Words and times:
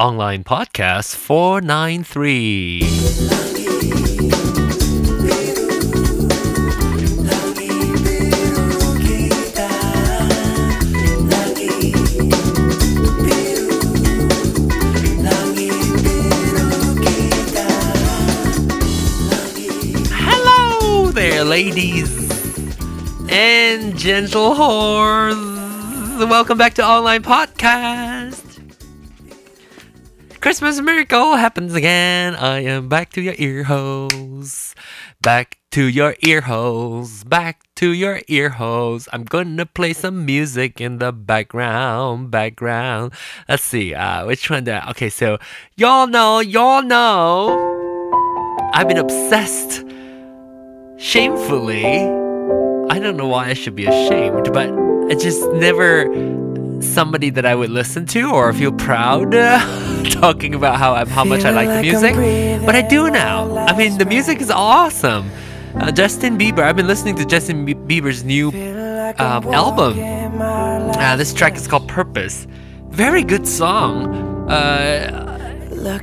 Ongline 0.00 0.44
Podcast 0.44 1.16
493. 1.16 2.82
Hello 20.12 21.10
there, 21.10 21.42
ladies 21.42 22.08
and 23.28 23.98
gentle 23.98 24.54
whores. 24.54 25.34
Welcome 26.30 26.56
back 26.56 26.74
to 26.74 26.82
Ongline 26.82 27.22
Podcast. 27.22 28.47
Christmas 30.40 30.80
miracle 30.80 31.34
happens 31.34 31.74
again. 31.74 32.36
I 32.36 32.60
am 32.60 32.88
back 32.88 33.10
to 33.14 33.20
your 33.20 33.34
ear 33.38 33.64
holes. 33.64 34.74
Back 35.20 35.58
to 35.72 35.82
your 35.82 36.14
ear 36.22 36.42
holes. 36.42 37.24
Back 37.24 37.66
to 37.76 37.90
your 37.90 38.20
ear 38.28 38.50
holes. 38.50 39.08
I'm 39.12 39.24
gonna 39.24 39.66
play 39.66 39.92
some 39.92 40.24
music 40.24 40.80
in 40.80 40.98
the 40.98 41.10
background. 41.10 42.30
Background. 42.30 43.12
Let's 43.48 43.64
see. 43.64 43.94
Uh, 43.94 44.26
which 44.26 44.48
one? 44.48 44.68
I, 44.68 44.88
okay, 44.90 45.10
so 45.10 45.38
y'all 45.76 46.06
know, 46.06 46.38
y'all 46.38 46.82
know. 46.82 47.50
I've 48.72 48.86
been 48.86 48.98
obsessed. 48.98 49.82
Shamefully, 50.98 51.84
I 52.90 52.98
don't 53.00 53.16
know 53.16 53.26
why 53.26 53.48
I 53.48 53.54
should 53.54 53.74
be 53.74 53.86
ashamed, 53.86 54.52
but 54.52 54.70
I 55.10 55.14
just 55.14 55.42
never 55.52 56.06
somebody 56.80 57.30
that 57.30 57.44
I 57.44 57.54
would 57.54 57.70
listen 57.70 58.06
to 58.06 58.30
or 58.30 58.52
feel 58.52 58.72
proud 58.72 59.34
uh, 59.34 59.58
talking 60.10 60.54
about 60.54 60.76
how 60.76 60.94
I'm, 60.94 61.08
how 61.08 61.24
much 61.24 61.44
I 61.44 61.50
like 61.50 61.68
the 61.68 61.82
music. 61.82 62.14
But 62.64 62.74
I 62.76 62.82
do 62.82 63.10
now. 63.10 63.56
I 63.56 63.76
mean, 63.76 63.98
the 63.98 64.04
music 64.04 64.40
is 64.40 64.50
awesome. 64.50 65.30
Uh, 65.74 65.92
Justin 65.92 66.38
Bieber. 66.38 66.60
I've 66.60 66.76
been 66.76 66.86
listening 66.86 67.16
to 67.16 67.24
Justin 67.24 67.66
Bieber's 67.66 68.24
new 68.24 68.48
um, 69.18 69.44
album. 69.52 69.98
Uh, 70.40 71.16
this 71.16 71.34
track 71.34 71.56
is 71.56 71.68
called 71.68 71.88
Purpose. 71.88 72.46
Very 72.90 73.22
good 73.22 73.46
song. 73.46 74.48
Uh, 74.50 75.26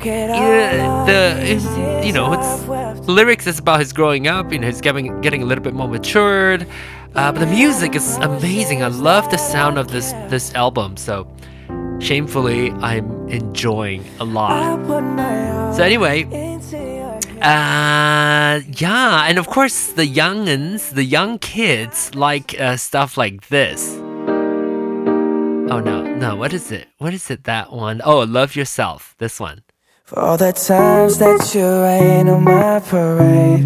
yeah, 0.03 1.05
the 1.05 2.05
you 2.05 2.13
know 2.13 2.33
it's 2.33 3.07
lyrics 3.07 3.47
is 3.47 3.59
about 3.59 3.79
his 3.79 3.91
growing 3.91 4.27
up. 4.27 4.51
You 4.51 4.59
know, 4.59 4.67
he's 4.67 4.81
getting 4.81 5.19
getting 5.21 5.41
a 5.41 5.45
little 5.45 5.63
bit 5.63 5.73
more 5.73 5.87
matured. 5.87 6.67
Uh, 7.15 7.31
but 7.31 7.39
the 7.39 7.47
music 7.47 7.95
is 7.95 8.17
amazing. 8.17 8.83
I 8.83 8.87
love 8.87 9.29
the 9.31 9.37
sound 9.37 9.77
of 9.77 9.87
this 9.87 10.11
this 10.27 10.53
album. 10.53 10.97
So, 10.97 11.25
shamefully, 11.99 12.71
I'm 12.83 13.29
enjoying 13.29 14.03
a 14.19 14.25
lot. 14.25 14.75
So 15.75 15.83
anyway, 15.83 16.25
uh, 17.41 18.59
yeah, 18.67 19.25
and 19.27 19.37
of 19.37 19.47
course 19.47 19.93
the 19.93 20.05
youngins, 20.05 20.93
the 20.93 21.05
young 21.05 21.39
kids 21.39 22.13
like 22.15 22.59
uh, 22.59 22.75
stuff 22.75 23.17
like 23.17 23.47
this. 23.47 23.95
Oh 25.71 25.79
no, 25.79 26.03
no, 26.03 26.35
what 26.35 26.53
is 26.53 26.69
it? 26.71 26.87
What 26.97 27.13
is 27.13 27.31
it? 27.31 27.45
That 27.45 27.71
one? 27.71 28.01
Oh, 28.03 28.19
love 28.19 28.55
yourself. 28.55 29.15
This 29.19 29.39
one. 29.39 29.63
For 30.03 30.19
all 30.19 30.37
the 30.37 30.51
times 30.51 31.17
that 31.19 31.55
you 31.55 31.65
rain 31.65 32.29
on 32.29 32.43
my 32.43 32.79
parade 32.79 33.65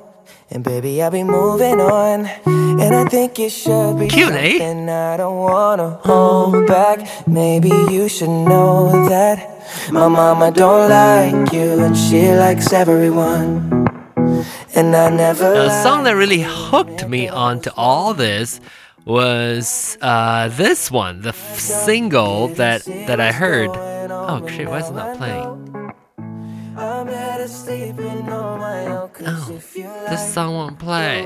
and 0.51 0.63
baby, 0.63 1.01
I'll 1.01 1.11
be 1.11 1.23
moving 1.23 1.79
on. 1.79 2.25
And 2.45 2.95
I 2.95 3.05
think 3.05 3.39
it 3.39 3.51
should 3.51 3.97
be 3.99 4.07
Cute, 4.07 4.31
eh? 4.33 4.57
something 4.57 4.89
I 4.89 5.17
don't 5.17 5.37
wanna 5.37 5.99
hold 6.03 6.67
back. 6.67 7.27
Maybe 7.27 7.69
you 7.69 8.09
should 8.09 8.29
know 8.29 9.07
that 9.07 9.37
my 9.91 10.07
mama 10.07 10.51
don't 10.51 10.89
like 10.89 11.53
you, 11.53 11.83
and 11.83 11.95
she 11.97 12.31
likes 12.33 12.73
everyone. 12.73 13.87
And 14.75 14.95
I 14.95 15.09
never. 15.09 15.53
A 15.53 15.69
song 15.83 16.03
that 16.03 16.15
really 16.15 16.41
hooked 16.41 17.07
me 17.07 17.29
onto 17.29 17.69
all 17.77 18.13
this 18.13 18.59
was 19.05 19.97
uh, 20.01 20.47
this 20.49 20.91
one, 20.91 21.21
the 21.21 21.29
f- 21.29 21.59
single 21.59 22.47
that 22.49 22.83
that 23.07 23.19
I 23.19 23.31
heard. 23.31 23.69
Oh 23.73 24.45
shit, 24.47 24.67
why 24.67 24.79
is 24.79 24.89
it 24.89 24.93
not 24.93 25.17
playing? 25.17 25.80
Oh, 29.23 29.59
this 30.09 30.33
song 30.33 30.53
won't 30.53 30.79
play. 30.79 31.23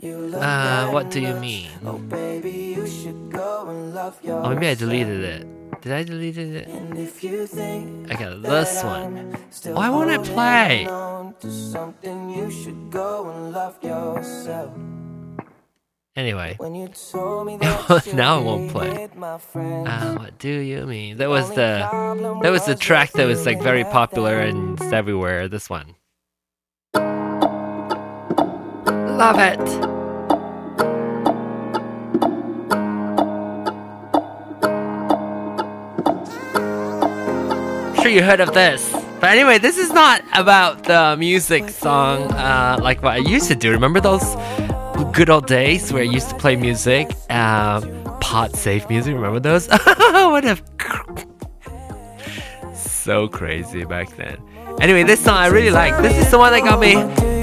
you 0.00 0.34
Uh, 0.34 0.90
what 0.90 1.10
do 1.10 1.20
you 1.20 1.34
mean? 1.34 1.70
Oh, 1.84 1.98
baby, 1.98 2.74
you 2.76 2.86
should 2.86 3.32
go 3.32 3.68
and 3.68 3.94
love 3.94 4.22
yourself. 4.22 4.46
Oh, 4.46 4.54
maybe 4.54 4.68
I 4.68 4.74
deleted 4.74 5.24
it. 5.24 5.46
Did 5.80 5.92
I 5.92 6.02
delete 6.02 6.36
it? 6.36 6.68
And 6.68 6.98
if 6.98 7.24
you 7.24 7.46
think 7.46 8.12
Okay, 8.12 8.38
this 8.40 8.84
one. 8.84 9.34
Why 9.72 9.88
won't 9.88 10.10
it 10.10 10.22
play? 10.24 10.86
Anyway, 16.20 16.54
When 16.58 16.74
you 16.74 16.88
told 16.88 17.46
me 17.46 17.56
that 17.62 18.04
you 18.04 18.12
Now 18.12 18.40
it 18.40 18.44
won't 18.44 18.70
play. 18.70 18.90
hated 18.90 19.14
my 19.16 19.38
friends, 19.38 19.88
uh, 19.88 20.16
what 20.18 20.38
do 20.38 20.50
you 20.50 20.84
mean? 20.84 21.16
That 21.16 21.30
was 21.30 21.48
the 21.48 21.88
that 22.42 22.50
was 22.50 22.66
the 22.66 22.74
track 22.74 23.12
that 23.12 23.24
was 23.26 23.46
like 23.46 23.62
very 23.62 23.84
popular 23.84 24.38
and 24.38 24.78
it's 24.78 24.92
everywhere. 24.92 25.48
This 25.48 25.70
one. 25.70 25.94
Love 29.22 29.38
it. 29.38 29.90
Sure 38.02 38.10
you 38.10 38.22
heard 38.22 38.40
of 38.40 38.54
this. 38.54 38.92
But 39.20 39.30
anyway, 39.30 39.58
this 39.58 39.76
is 39.76 39.90
not 39.92 40.22
about 40.34 40.84
the 40.84 41.16
music 41.18 41.68
song 41.68 42.22
uh, 42.32 42.78
like 42.80 43.02
what 43.02 43.12
I 43.12 43.16
used 43.18 43.48
to 43.48 43.54
do. 43.54 43.70
Remember 43.70 44.00
those 44.00 44.24
good 45.04 45.30
old 45.30 45.46
days 45.46 45.92
where 45.92 46.02
I 46.02 46.06
used 46.06 46.30
to 46.30 46.36
play 46.36 46.56
music? 46.56 47.10
Uh, 47.28 47.80
podsafe 48.20 48.88
music, 48.88 49.14
remember 49.14 49.40
those? 49.40 49.68
what 49.68 50.44
a 50.44 50.56
so 52.74 53.28
crazy 53.28 53.84
back 53.84 54.14
then. 54.16 54.36
Anyway, 54.80 55.02
this 55.02 55.20
song 55.20 55.36
I 55.36 55.46
really 55.46 55.70
like. 55.70 56.00
This 56.02 56.16
is 56.16 56.30
the 56.30 56.38
one 56.38 56.52
that 56.52 56.60
got 56.60 56.78
me 56.78 56.94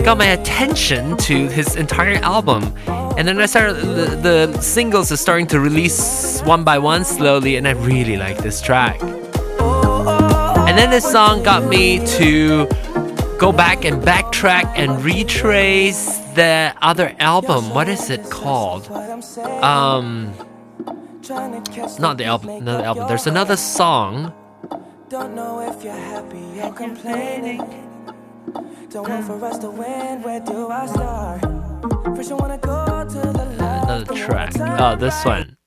got 0.03 0.17
my 0.17 0.28
attention 0.28 1.17
to 1.17 1.47
his 1.50 1.75
entire 1.75 2.16
album. 2.23 2.63
And 3.17 3.28
then 3.28 3.41
I 3.41 3.47
started 3.47 3.75
the, 3.75 4.50
the 4.51 4.62
singles 4.62 5.12
are 5.12 5.17
starting 5.17 5.47
to 5.47 5.59
release 5.59 6.41
one 6.44 6.63
by 6.63 6.78
one 6.78 7.03
slowly, 7.03 7.57
and 7.57 7.67
I 7.67 7.72
really 7.72 8.16
like 8.16 8.38
this 8.38 8.62
track. 8.62 9.01
And 9.01 10.78
then 10.78 10.90
this 10.90 11.12
song 11.12 11.44
got 11.44 11.66
me 11.66 12.06
to 12.17 12.67
go 13.38 13.51
back 13.51 13.84
and 13.84 14.01
backtrack 14.01 14.72
and 14.75 15.03
retrace 15.03 16.19
the 16.37 16.73
other 16.81 17.13
album. 17.19 17.71
What 17.71 17.89
is 17.89 18.09
it 18.09 18.29
called? 18.29 18.89
Um, 18.91 20.33
not 21.99 22.17
the 22.17 22.25
album, 22.25 22.63
not 22.63 22.77
the 22.77 22.85
album. 22.85 23.07
There's 23.07 23.27
another 23.27 23.57
song. 23.57 24.31
Don't 25.09 25.33
know 25.35 25.59
if 25.69 25.83
you're 25.83 25.93
happy 25.93 26.61
or 26.61 26.71
complaining. 26.73 27.61
Don't 28.89 29.09
want 29.09 29.25
for 29.25 29.43
us 29.43 29.57
to 29.59 29.69
win. 29.69 30.21
Where 30.21 30.39
do 30.39 30.69
I 30.69 30.85
start? 30.85 31.41
First, 32.16 32.31
I 32.31 32.35
wanna 32.35 32.57
go 32.57 32.85
to 33.13 33.19
the 33.40 33.45
left. 33.57 33.90
Another 33.90 34.13
track. 34.13 34.51
Oh, 34.79 34.95
this 34.95 35.25
one. 35.25 35.57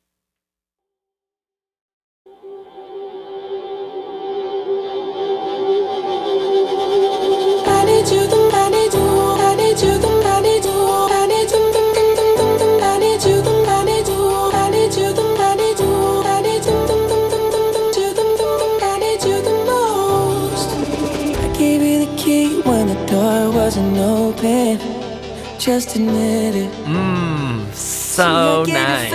I 7.66 7.84
need 7.84 8.06
you, 8.14 8.26
them, 8.32 8.50
I 8.52 8.68
need 8.70 8.92
you, 8.94 9.06
I 9.48 9.54
need 9.56 9.78
you, 9.84 9.98
them, 9.98 10.09
wasn't. 24.42 24.80
Just 25.60 25.94
admit 25.96 26.54
it. 26.56 26.72
Mmm, 26.84 27.70
so 27.74 28.64
nice. 28.66 29.12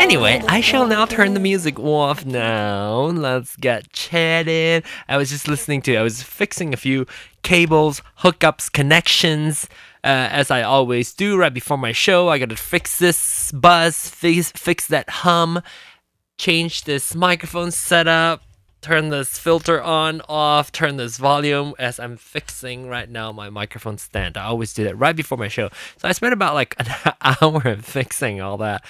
Anyway, 0.00 0.40
I 0.48 0.60
shall 0.60 0.86
now 0.86 1.04
turn 1.04 1.34
the 1.34 1.40
music 1.40 1.80
off 1.80 2.24
now. 2.24 3.06
Let's 3.06 3.56
get 3.56 3.92
chatting. 3.92 4.82
I 5.08 5.16
was 5.16 5.30
just 5.30 5.48
listening 5.48 5.82
to, 5.82 5.96
I 5.96 6.02
was 6.02 6.22
fixing 6.22 6.72
a 6.72 6.76
few 6.76 7.06
cables, 7.42 8.02
hookups, 8.20 8.70
connections, 8.72 9.68
Uh, 10.04 10.26
as 10.32 10.50
I 10.50 10.62
always 10.62 11.14
do 11.14 11.36
right 11.36 11.54
before 11.54 11.78
my 11.78 11.92
show, 11.92 12.28
I 12.28 12.38
gotta 12.38 12.56
fix 12.56 12.98
this 12.98 13.52
buzz, 13.52 14.08
fix, 14.08 14.50
fix 14.50 14.88
that 14.88 15.08
hum, 15.22 15.62
change 16.38 16.82
this 16.82 17.14
microphone 17.14 17.70
setup, 17.70 18.42
turn 18.82 19.08
this 19.08 19.38
filter 19.38 19.80
on, 19.80 20.20
off, 20.28 20.72
turn 20.72 20.96
this 20.96 21.16
volume 21.16 21.72
as 21.78 21.98
I'm 21.98 22.16
fixing 22.16 22.88
right 22.88 23.08
now 23.08 23.32
my 23.32 23.48
microphone 23.48 23.96
stand. 23.96 24.36
I 24.36 24.44
always 24.44 24.74
do 24.74 24.84
that 24.84 24.98
right 24.98 25.16
before 25.16 25.38
my 25.38 25.48
show. 25.48 25.70
So 25.96 26.08
I 26.08 26.12
spent 26.12 26.34
about 26.34 26.54
like 26.54 26.74
an 27.06 27.14
hour 27.22 27.76
fixing 27.80 28.40
all 28.40 28.58
that. 28.58 28.84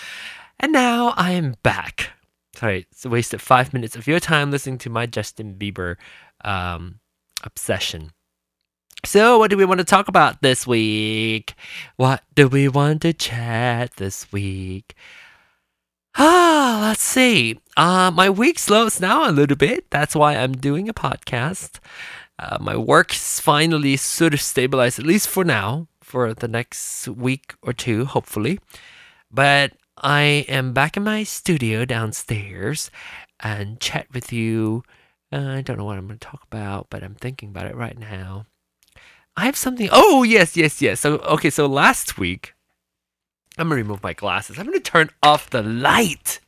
And 0.59 0.73
now 0.73 1.15
I 1.17 1.33
am 1.33 1.57
back. 1.63 2.11
Sorry, 2.57 2.87
it's 2.91 3.07
wasted 3.07 3.41
five 3.41 3.73
minutes 3.73 3.95
of 3.95 4.07
your 4.07 4.21
time 4.21 4.51
listening 4.51 4.79
to 4.79 4.91
my 4.91 5.07
Justin 5.07 5.55
Bieber 5.55 5.97
um, 6.45 7.01
obsession. 7.45 8.13
So, 9.05 9.39
what 9.39 9.51
do 9.51 9.57
we 9.57 9.65
want 9.65 9.79
to 9.79 9.85
talk 9.85 10.07
about 10.07 10.43
this 10.43 10.65
week? 10.65 11.55
What 11.97 12.23
do 12.37 12.47
we 12.47 12.69
want 12.69 13.03
to 13.03 13.13
chat 13.13 13.97
this 13.97 14.31
week? 14.31 14.95
Ah, 16.15 16.79
let's 16.89 17.03
see. 17.03 17.59
Uh, 17.77 18.11
my 18.13 18.29
week 18.29 18.59
slows 18.59 18.99
down 18.99 19.29
a 19.29 19.33
little 19.33 19.57
bit. 19.57 19.91
That's 19.91 20.15
why 20.15 20.37
I'm 20.37 20.53
doing 20.53 20.89
a 20.89 20.95
podcast. 20.95 21.79
Uh, 22.39 22.59
my 22.61 22.77
work's 22.77 23.41
finally 23.41 23.97
sort 23.97 24.35
of 24.35 24.41
stabilized, 24.41 24.99
at 24.99 25.07
least 25.07 25.29
for 25.29 25.45
now, 25.45 25.89
for 26.03 26.35
the 26.35 26.49
next 26.49 27.09
week 27.09 27.55
or 27.63 27.73
two, 27.73 28.05
hopefully. 28.05 28.59
But 29.31 29.73
I 29.97 30.45
am 30.49 30.73
back 30.73 30.97
in 30.97 31.05
my 31.05 31.23
studio 31.23 31.85
downstairs 31.85 32.91
and 33.41 33.81
chat 33.81 34.07
with 34.13 34.33
you. 34.33 34.83
Uh, 35.33 35.49
I 35.49 35.63
don't 35.63 35.79
know 35.79 35.85
what 35.85 35.97
I'm 35.97 36.07
going 36.07 36.19
to 36.19 36.27
talk 36.29 36.43
about, 36.51 36.89
but 36.91 37.03
I'm 37.03 37.15
thinking 37.15 37.51
about 37.51 37.67
it 37.67 37.77
right 37.77 37.99
now. 37.99 38.47
I 39.37 39.47
have 39.47 39.57
something. 39.57 39.89
Oh, 39.91 40.23
yes, 40.25 40.57
yes, 40.57 40.83
yes. 40.83 41.01
So, 41.01 41.17
okay, 41.19 41.49
so 41.49 41.67
last 41.67 42.19
week, 42.19 42.53
I'm 43.59 43.69
to 43.69 43.75
remove 43.75 44.03
my 44.03 44.15
glasses. 44.15 44.59
I'm 44.59 44.73
to 44.73 44.81
turn 44.81 45.11
off 45.23 45.51
the 45.51 45.63
light. 45.63 46.41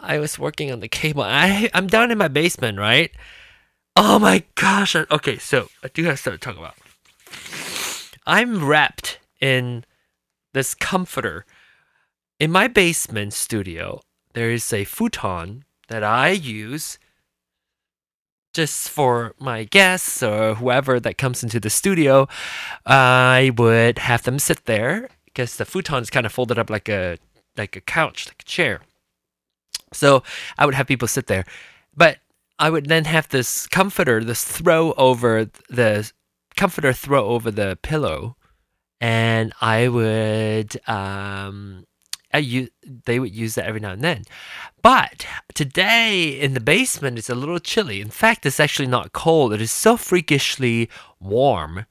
I 0.00 0.18
was 0.18 0.38
working 0.38 0.70
on 0.70 0.80
the 0.80 0.88
cable. 0.88 1.22
I, 1.22 1.70
I'm 1.74 1.86
down 1.86 2.10
in 2.10 2.18
my 2.18 2.28
basement, 2.28 2.78
right? 2.78 3.10
Oh 3.96 4.18
my 4.18 4.44
gosh. 4.54 4.94
Okay, 4.94 5.38
so 5.38 5.68
I 5.82 5.88
do 5.88 6.04
have 6.04 6.18
stuff 6.18 6.34
to 6.34 6.38
talk 6.38 6.56
about. 6.56 6.74
I'm 8.26 8.64
wrapped 8.64 9.18
in 9.40 9.84
this 10.52 10.74
comforter. 10.74 11.46
In 12.38 12.52
my 12.52 12.68
basement 12.68 13.32
studio, 13.32 14.02
there 14.34 14.50
is 14.50 14.72
a 14.72 14.84
futon 14.84 15.64
that 15.88 16.04
I 16.04 16.30
use 16.30 16.98
just 18.54 18.90
for 18.90 19.34
my 19.38 19.64
guests 19.64 20.22
or 20.22 20.54
whoever 20.54 21.00
that 21.00 21.18
comes 21.18 21.42
into 21.42 21.58
the 21.58 21.70
studio. 21.70 22.28
I 22.86 23.52
would 23.56 23.98
have 23.98 24.22
them 24.22 24.38
sit 24.38 24.66
there 24.66 25.08
because 25.34 25.56
the 25.56 25.64
futon 25.64 26.02
is 26.02 26.10
kind 26.10 26.26
of 26.26 26.32
folded 26.32 26.58
up 26.58 26.70
like 26.70 26.88
a 26.88 27.18
like 27.56 27.76
a 27.76 27.80
couch, 27.80 28.28
like 28.28 28.42
a 28.42 28.44
chair. 28.44 28.80
So 29.92 30.22
I 30.58 30.66
would 30.66 30.74
have 30.74 30.86
people 30.86 31.08
sit 31.08 31.26
there, 31.26 31.44
but 31.96 32.18
I 32.58 32.70
would 32.70 32.86
then 32.86 33.04
have 33.04 33.28
this 33.28 33.66
comforter, 33.66 34.22
this 34.22 34.44
throw 34.44 34.92
over 34.92 35.50
the 35.68 36.10
comforter 36.56 36.92
throw 36.92 37.26
over 37.28 37.50
the 37.50 37.78
pillow, 37.82 38.36
and 39.00 39.52
I 39.60 39.88
would 39.88 40.76
um, 40.88 41.84
I 42.32 42.38
u- 42.38 42.68
they 42.82 43.18
would 43.18 43.34
use 43.34 43.54
that 43.54 43.66
every 43.66 43.80
now 43.80 43.92
and 43.92 44.02
then. 44.02 44.24
But 44.82 45.26
today 45.54 46.28
in 46.28 46.54
the 46.54 46.60
basement 46.60 47.18
it's 47.18 47.30
a 47.30 47.34
little 47.34 47.58
chilly. 47.58 48.00
In 48.00 48.10
fact, 48.10 48.44
it's 48.44 48.60
actually 48.60 48.88
not 48.88 49.12
cold. 49.12 49.52
It 49.52 49.62
is 49.62 49.70
so 49.70 49.96
freakishly 49.96 50.90
warm 51.20 51.86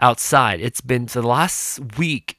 outside. 0.00 0.60
It's 0.60 0.80
been 0.80 1.06
the 1.06 1.22
last 1.22 1.98
week. 1.98 2.37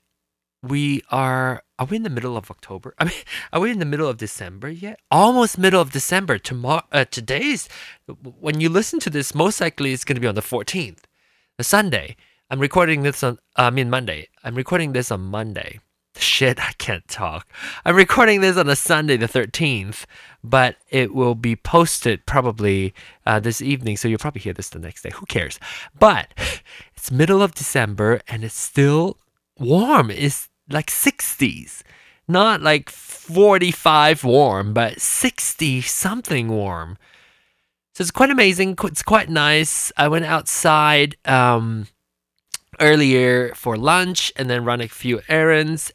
We 0.61 1.01
are 1.09 1.63
are 1.77 1.85
we 1.85 1.95
in 1.95 2.03
the 2.03 2.09
middle 2.09 2.35
of 2.35 2.51
October? 2.51 2.94
I 3.00 3.06
mean, 3.06 3.13
are 3.53 3.61
we 3.61 3.71
in 3.71 3.79
the 3.79 3.85
middle 3.85 4.07
of 4.07 4.17
December 4.17 4.69
yet? 4.69 5.00
Almost 5.09 5.57
middle 5.57 5.81
of 5.81 5.91
December. 5.91 6.38
Tomorrow, 6.38 6.83
uh, 6.91 7.06
today's 7.06 7.69
when 8.39 8.59
you 8.59 8.69
listen 8.69 9.00
to 9.01 9.09
this, 9.09 9.33
most 9.33 9.61
likely 9.61 9.94
it's 9.94 10.03
going 10.03 10.15
to 10.15 10.21
be 10.21 10.27
on 10.27 10.35
the 10.35 10.41
14th, 10.41 11.00
the 11.57 11.63
Sunday. 11.63 12.15
I'm 12.50 12.59
recording 12.59 13.03
this 13.03 13.23
on. 13.23 13.38
Uh, 13.57 13.63
I 13.63 13.69
mean 13.69 13.89
Monday. 13.89 14.27
I'm 14.44 14.56
recording 14.56 14.91
this 14.91 15.11
on 15.11 15.21
Monday. 15.21 15.79
Shit, 16.17 16.59
I 16.59 16.73
can't 16.73 17.07
talk. 17.07 17.47
I'm 17.85 17.95
recording 17.95 18.41
this 18.41 18.57
on 18.57 18.67
a 18.67 18.75
Sunday, 18.75 19.15
the 19.15 19.27
13th, 19.27 20.06
but 20.44 20.75
it 20.89 21.13
will 21.13 21.35
be 21.35 21.56
posted 21.56 22.25
probably 22.25 22.94
uh, 23.25 23.39
this 23.39 23.61
evening, 23.61 23.95
so 23.95 24.09
you'll 24.09 24.17
probably 24.17 24.41
hear 24.41 24.51
this 24.51 24.69
the 24.69 24.79
next 24.79 25.03
day. 25.03 25.11
Who 25.13 25.25
cares? 25.27 25.59
But 25.97 26.33
it's 26.95 27.09
middle 27.09 27.41
of 27.41 27.56
December 27.56 28.19
and 28.27 28.44
it's 28.44 28.57
still 28.57 29.17
warm. 29.57 30.11
It's 30.11 30.49
like 30.69 30.88
60s. 30.88 31.83
Not 32.27 32.62
like 32.62 32.89
45 32.89 34.24
warm, 34.24 34.74
but 34.74 35.01
60 35.01 35.81
something 35.81 36.50
warm. 36.50 36.98
So 37.94 38.04
it's 38.04 38.12
quite 38.12 38.30
amazing. 38.30 38.75
It's 38.83 39.04
quite 39.04 39.30
nice. 39.30 39.92
I 39.98 40.07
went 40.07 40.25
outside 40.25 41.18
um, 41.25 41.88
earlier 42.80 43.54
for 43.56 43.77
lunch 43.77 44.31
and 44.36 44.50
then 44.50 44.63
run 44.63 44.80
a 44.80 44.88
few 44.88 45.21
errands, 45.27 45.92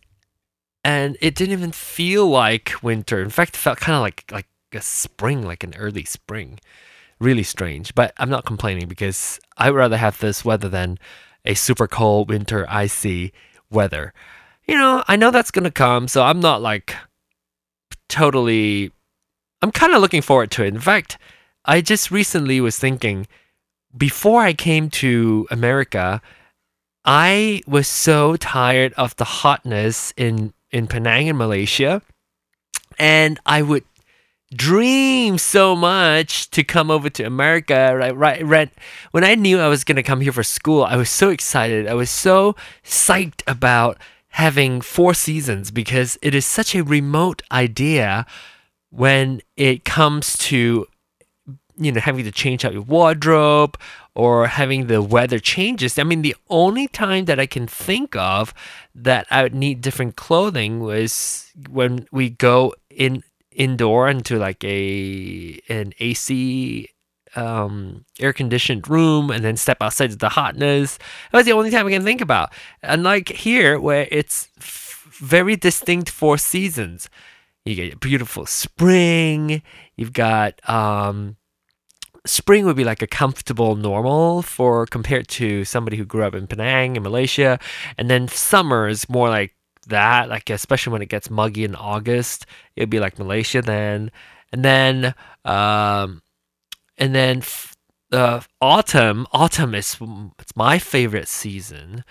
and 0.84 1.16
it 1.20 1.34
didn't 1.34 1.54
even 1.54 1.72
feel 1.72 2.28
like 2.28 2.74
winter. 2.82 3.22
In 3.22 3.30
fact, 3.30 3.54
it 3.54 3.58
felt 3.58 3.78
kind 3.78 3.96
of 3.96 4.02
like 4.02 4.24
like 4.30 4.48
a 4.72 4.82
spring, 4.82 5.42
like 5.42 5.64
an 5.64 5.74
early 5.76 6.04
spring. 6.04 6.58
Really 7.20 7.44
strange, 7.44 7.94
but 7.94 8.12
I'm 8.18 8.28
not 8.28 8.44
complaining 8.44 8.88
because 8.88 9.40
I'd 9.56 9.70
rather 9.70 9.96
have 9.96 10.18
this 10.18 10.44
weather 10.44 10.68
than 10.68 10.98
a 11.44 11.54
super 11.54 11.86
cold 11.86 12.28
winter, 12.28 12.66
icy 12.68 13.32
weather. 13.70 14.12
You 14.66 14.76
know, 14.76 15.04
I 15.06 15.16
know 15.16 15.30
that's 15.30 15.50
gonna 15.50 15.70
come, 15.70 16.08
so 16.08 16.22
I'm 16.22 16.40
not 16.40 16.62
like 16.62 16.96
totally. 18.08 18.92
I'm 19.62 19.72
kind 19.72 19.94
of 19.94 20.00
looking 20.00 20.22
forward 20.22 20.50
to 20.52 20.64
it. 20.64 20.68
In 20.68 20.80
fact, 20.80 21.18
I 21.64 21.80
just 21.80 22.10
recently 22.10 22.60
was 22.60 22.78
thinking 22.78 23.26
before 23.96 24.42
I 24.42 24.52
came 24.52 24.90
to 24.90 25.46
America, 25.50 26.20
I 27.04 27.62
was 27.66 27.86
so 27.86 28.36
tired 28.36 28.92
of 28.94 29.14
the 29.16 29.24
hotness 29.24 30.12
in 30.16 30.52
in 30.70 30.86
Penang 30.86 31.26
in 31.26 31.36
Malaysia, 31.36 32.02
and 32.98 33.38
I 33.46 33.62
would 33.62 33.84
dream 34.54 35.36
so 35.38 35.74
much 35.74 36.50
to 36.50 36.64
come 36.64 36.90
over 36.90 37.10
to 37.10 37.24
America. 37.24 37.94
Right, 37.96 38.16
right, 38.16 38.44
right. 38.46 38.70
When 39.10 39.24
I 39.24 39.34
knew 39.34 39.60
I 39.60 39.68
was 39.68 39.84
gonna 39.84 40.02
come 40.02 40.20
here 40.20 40.32
for 40.32 40.42
school, 40.42 40.84
I 40.84 40.96
was 40.96 41.10
so 41.10 41.30
excited. 41.30 41.86
I 41.86 41.94
was 41.94 42.10
so 42.10 42.56
psyched 42.84 43.42
about 43.46 43.98
having 44.34 44.80
four 44.80 45.14
seasons 45.14 45.70
because 45.70 46.18
it 46.20 46.34
is 46.34 46.44
such 46.44 46.74
a 46.74 46.82
remote 46.82 47.40
idea 47.52 48.26
when 48.90 49.40
it 49.56 49.84
comes 49.84 50.36
to 50.36 50.86
you 51.76 51.92
know 51.92 52.00
having 52.00 52.24
to 52.24 52.32
change 52.32 52.64
out 52.64 52.72
your 52.72 52.82
wardrobe 52.82 53.78
or 54.16 54.48
having 54.48 54.88
the 54.88 55.00
weather 55.00 55.38
changes. 55.38 56.00
I 56.00 56.02
mean, 56.02 56.22
the 56.22 56.34
only 56.48 56.88
time 56.88 57.26
that 57.26 57.38
I 57.38 57.46
can 57.46 57.68
think 57.68 58.16
of 58.16 58.52
that 58.92 59.26
I 59.30 59.44
would 59.44 59.54
need 59.54 59.80
different 59.80 60.16
clothing 60.16 60.80
was 60.80 61.52
when 61.68 62.08
we 62.10 62.30
go 62.30 62.74
in 62.90 63.22
indoor 63.52 64.08
into 64.08 64.36
like 64.36 64.64
a 64.64 65.60
an 65.68 65.92
AC 66.00 66.88
um, 67.36 68.04
air 68.20 68.32
conditioned 68.32 68.88
room 68.88 69.30
and 69.30 69.44
then 69.44 69.56
step 69.56 69.78
outside 69.80 70.10
to 70.10 70.16
the 70.16 70.30
hotness. 70.30 70.98
That 71.32 71.38
was 71.38 71.46
the 71.46 71.52
only 71.52 71.70
time 71.70 71.86
I 71.86 71.90
can 71.90 72.04
think 72.04 72.20
about. 72.20 72.52
Unlike 72.82 73.28
here, 73.30 73.78
where 73.80 74.08
it's 74.10 74.48
f- 74.58 75.08
very 75.12 75.56
distinct 75.56 76.10
four 76.10 76.38
seasons. 76.38 77.08
You 77.64 77.74
get 77.74 78.00
beautiful 78.00 78.46
spring. 78.46 79.62
You've 79.96 80.12
got 80.12 80.60
um, 80.68 81.36
spring 82.26 82.64
would 82.64 82.76
be 82.76 82.84
like 82.84 83.02
a 83.02 83.06
comfortable 83.06 83.76
normal 83.76 84.42
for 84.42 84.86
compared 84.86 85.28
to 85.28 85.64
somebody 85.64 85.96
who 85.96 86.04
grew 86.04 86.24
up 86.24 86.34
in 86.34 86.46
Penang 86.46 86.96
in 86.96 87.02
Malaysia, 87.02 87.58
and 87.98 88.10
then 88.10 88.28
summer 88.28 88.88
is 88.88 89.08
more 89.08 89.28
like 89.28 89.54
that, 89.88 90.28
like 90.28 90.50
especially 90.50 90.92
when 90.92 91.02
it 91.02 91.08
gets 91.08 91.30
muggy 91.30 91.64
in 91.64 91.74
August, 91.74 92.46
it'd 92.76 92.90
be 92.90 93.00
like 93.00 93.18
Malaysia 93.18 93.60
then, 93.60 94.10
and 94.52 94.64
then 94.64 95.14
um, 95.44 96.22
and 96.98 97.14
then 97.14 97.42
uh, 98.12 98.40
autumn. 98.60 99.26
Autumn 99.32 99.74
is 99.74 99.96
it's 100.38 100.56
my 100.56 100.78
favorite 100.78 101.28
season. 101.28 102.04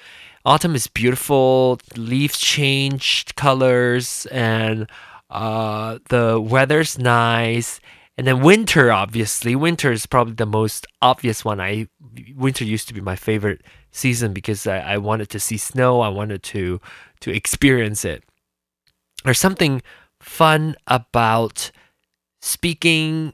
Autumn 0.45 0.75
is 0.75 0.87
beautiful. 0.87 1.79
Leaves 1.95 2.37
change 2.37 3.33
colors 3.35 4.25
and 4.27 4.89
uh, 5.29 5.99
the 6.09 6.39
weather's 6.39 6.99
nice. 6.99 7.79
And 8.17 8.27
then 8.27 8.41
winter, 8.41 8.91
obviously, 8.91 9.55
winter 9.55 9.91
is 9.91 10.05
probably 10.05 10.35
the 10.35 10.45
most 10.45 10.85
obvious 11.01 11.43
one. 11.43 11.59
I 11.59 11.87
winter 12.35 12.63
used 12.63 12.87
to 12.89 12.93
be 12.93 13.01
my 13.01 13.15
favorite 13.15 13.61
season 13.91 14.33
because 14.33 14.67
I, 14.67 14.79
I 14.79 14.97
wanted 14.97 15.29
to 15.29 15.39
see 15.39 15.57
snow. 15.57 16.01
I 16.01 16.09
wanted 16.09 16.43
to 16.43 16.79
to 17.21 17.31
experience 17.31 18.05
it. 18.05 18.23
There's 19.23 19.39
something 19.39 19.81
fun 20.19 20.75
about 20.85 21.71
speaking 22.41 23.33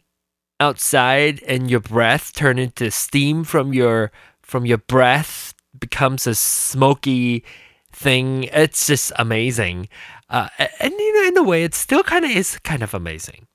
outside 0.59 1.41
and 1.43 1.69
your 1.69 1.79
breath 1.79 2.33
turn 2.33 2.59
into 2.59 2.91
steam 2.91 3.43
from 3.43 3.73
your 3.73 4.11
from 4.41 4.65
your 4.65 4.79
breath 4.79 5.53
becomes 5.79 6.25
a 6.27 6.35
smoky 6.35 7.43
thing. 7.91 8.45
It's 8.45 8.87
just 8.87 9.11
amazing. 9.17 9.89
Uh, 10.29 10.49
and 10.79 10.91
you 10.91 11.21
know, 11.21 11.27
in 11.27 11.37
a 11.37 11.43
way, 11.43 11.63
it 11.63 11.73
still 11.75 12.03
kind 12.03 12.25
of 12.25 12.31
is 12.31 12.59
kind 12.59 12.83
of 12.83 12.93
amazing. 12.93 13.47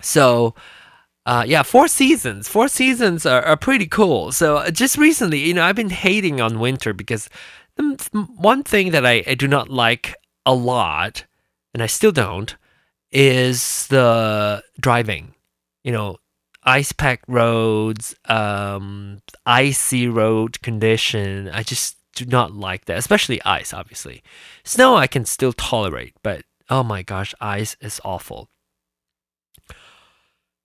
So, 0.00 0.54
uh, 1.26 1.44
yeah, 1.46 1.62
four 1.62 1.88
seasons. 1.88 2.48
Four 2.48 2.68
seasons 2.68 3.26
are, 3.26 3.42
are 3.42 3.56
pretty 3.56 3.86
cool. 3.86 4.32
So 4.32 4.58
uh, 4.58 4.70
just 4.70 4.96
recently, 4.96 5.40
you 5.40 5.54
know, 5.54 5.64
I've 5.64 5.76
been 5.76 5.90
hating 5.90 6.40
on 6.40 6.60
winter 6.60 6.92
because 6.92 7.28
one 8.36 8.62
thing 8.62 8.90
that 8.92 9.04
I, 9.06 9.22
I 9.26 9.34
do 9.34 9.46
not 9.46 9.68
like 9.68 10.14
a 10.46 10.54
lot, 10.54 11.24
and 11.74 11.82
I 11.82 11.86
still 11.86 12.12
don't, 12.12 12.56
is 13.12 13.86
the 13.88 14.62
driving. 14.80 15.34
You 15.88 15.92
know, 15.92 16.18
ice 16.64 16.92
packed 16.92 17.24
roads, 17.28 18.14
um, 18.26 19.22
icy 19.46 20.06
road 20.06 20.60
condition. 20.60 21.48
I 21.48 21.62
just 21.62 21.96
do 22.14 22.26
not 22.26 22.52
like 22.52 22.84
that, 22.84 22.98
especially 22.98 23.40
ice, 23.46 23.72
obviously. 23.72 24.22
Snow 24.64 24.96
I 24.96 25.06
can 25.06 25.24
still 25.24 25.54
tolerate, 25.54 26.12
but 26.22 26.42
oh 26.68 26.82
my 26.82 27.02
gosh, 27.02 27.34
ice 27.40 27.74
is 27.80 28.02
awful. 28.04 28.50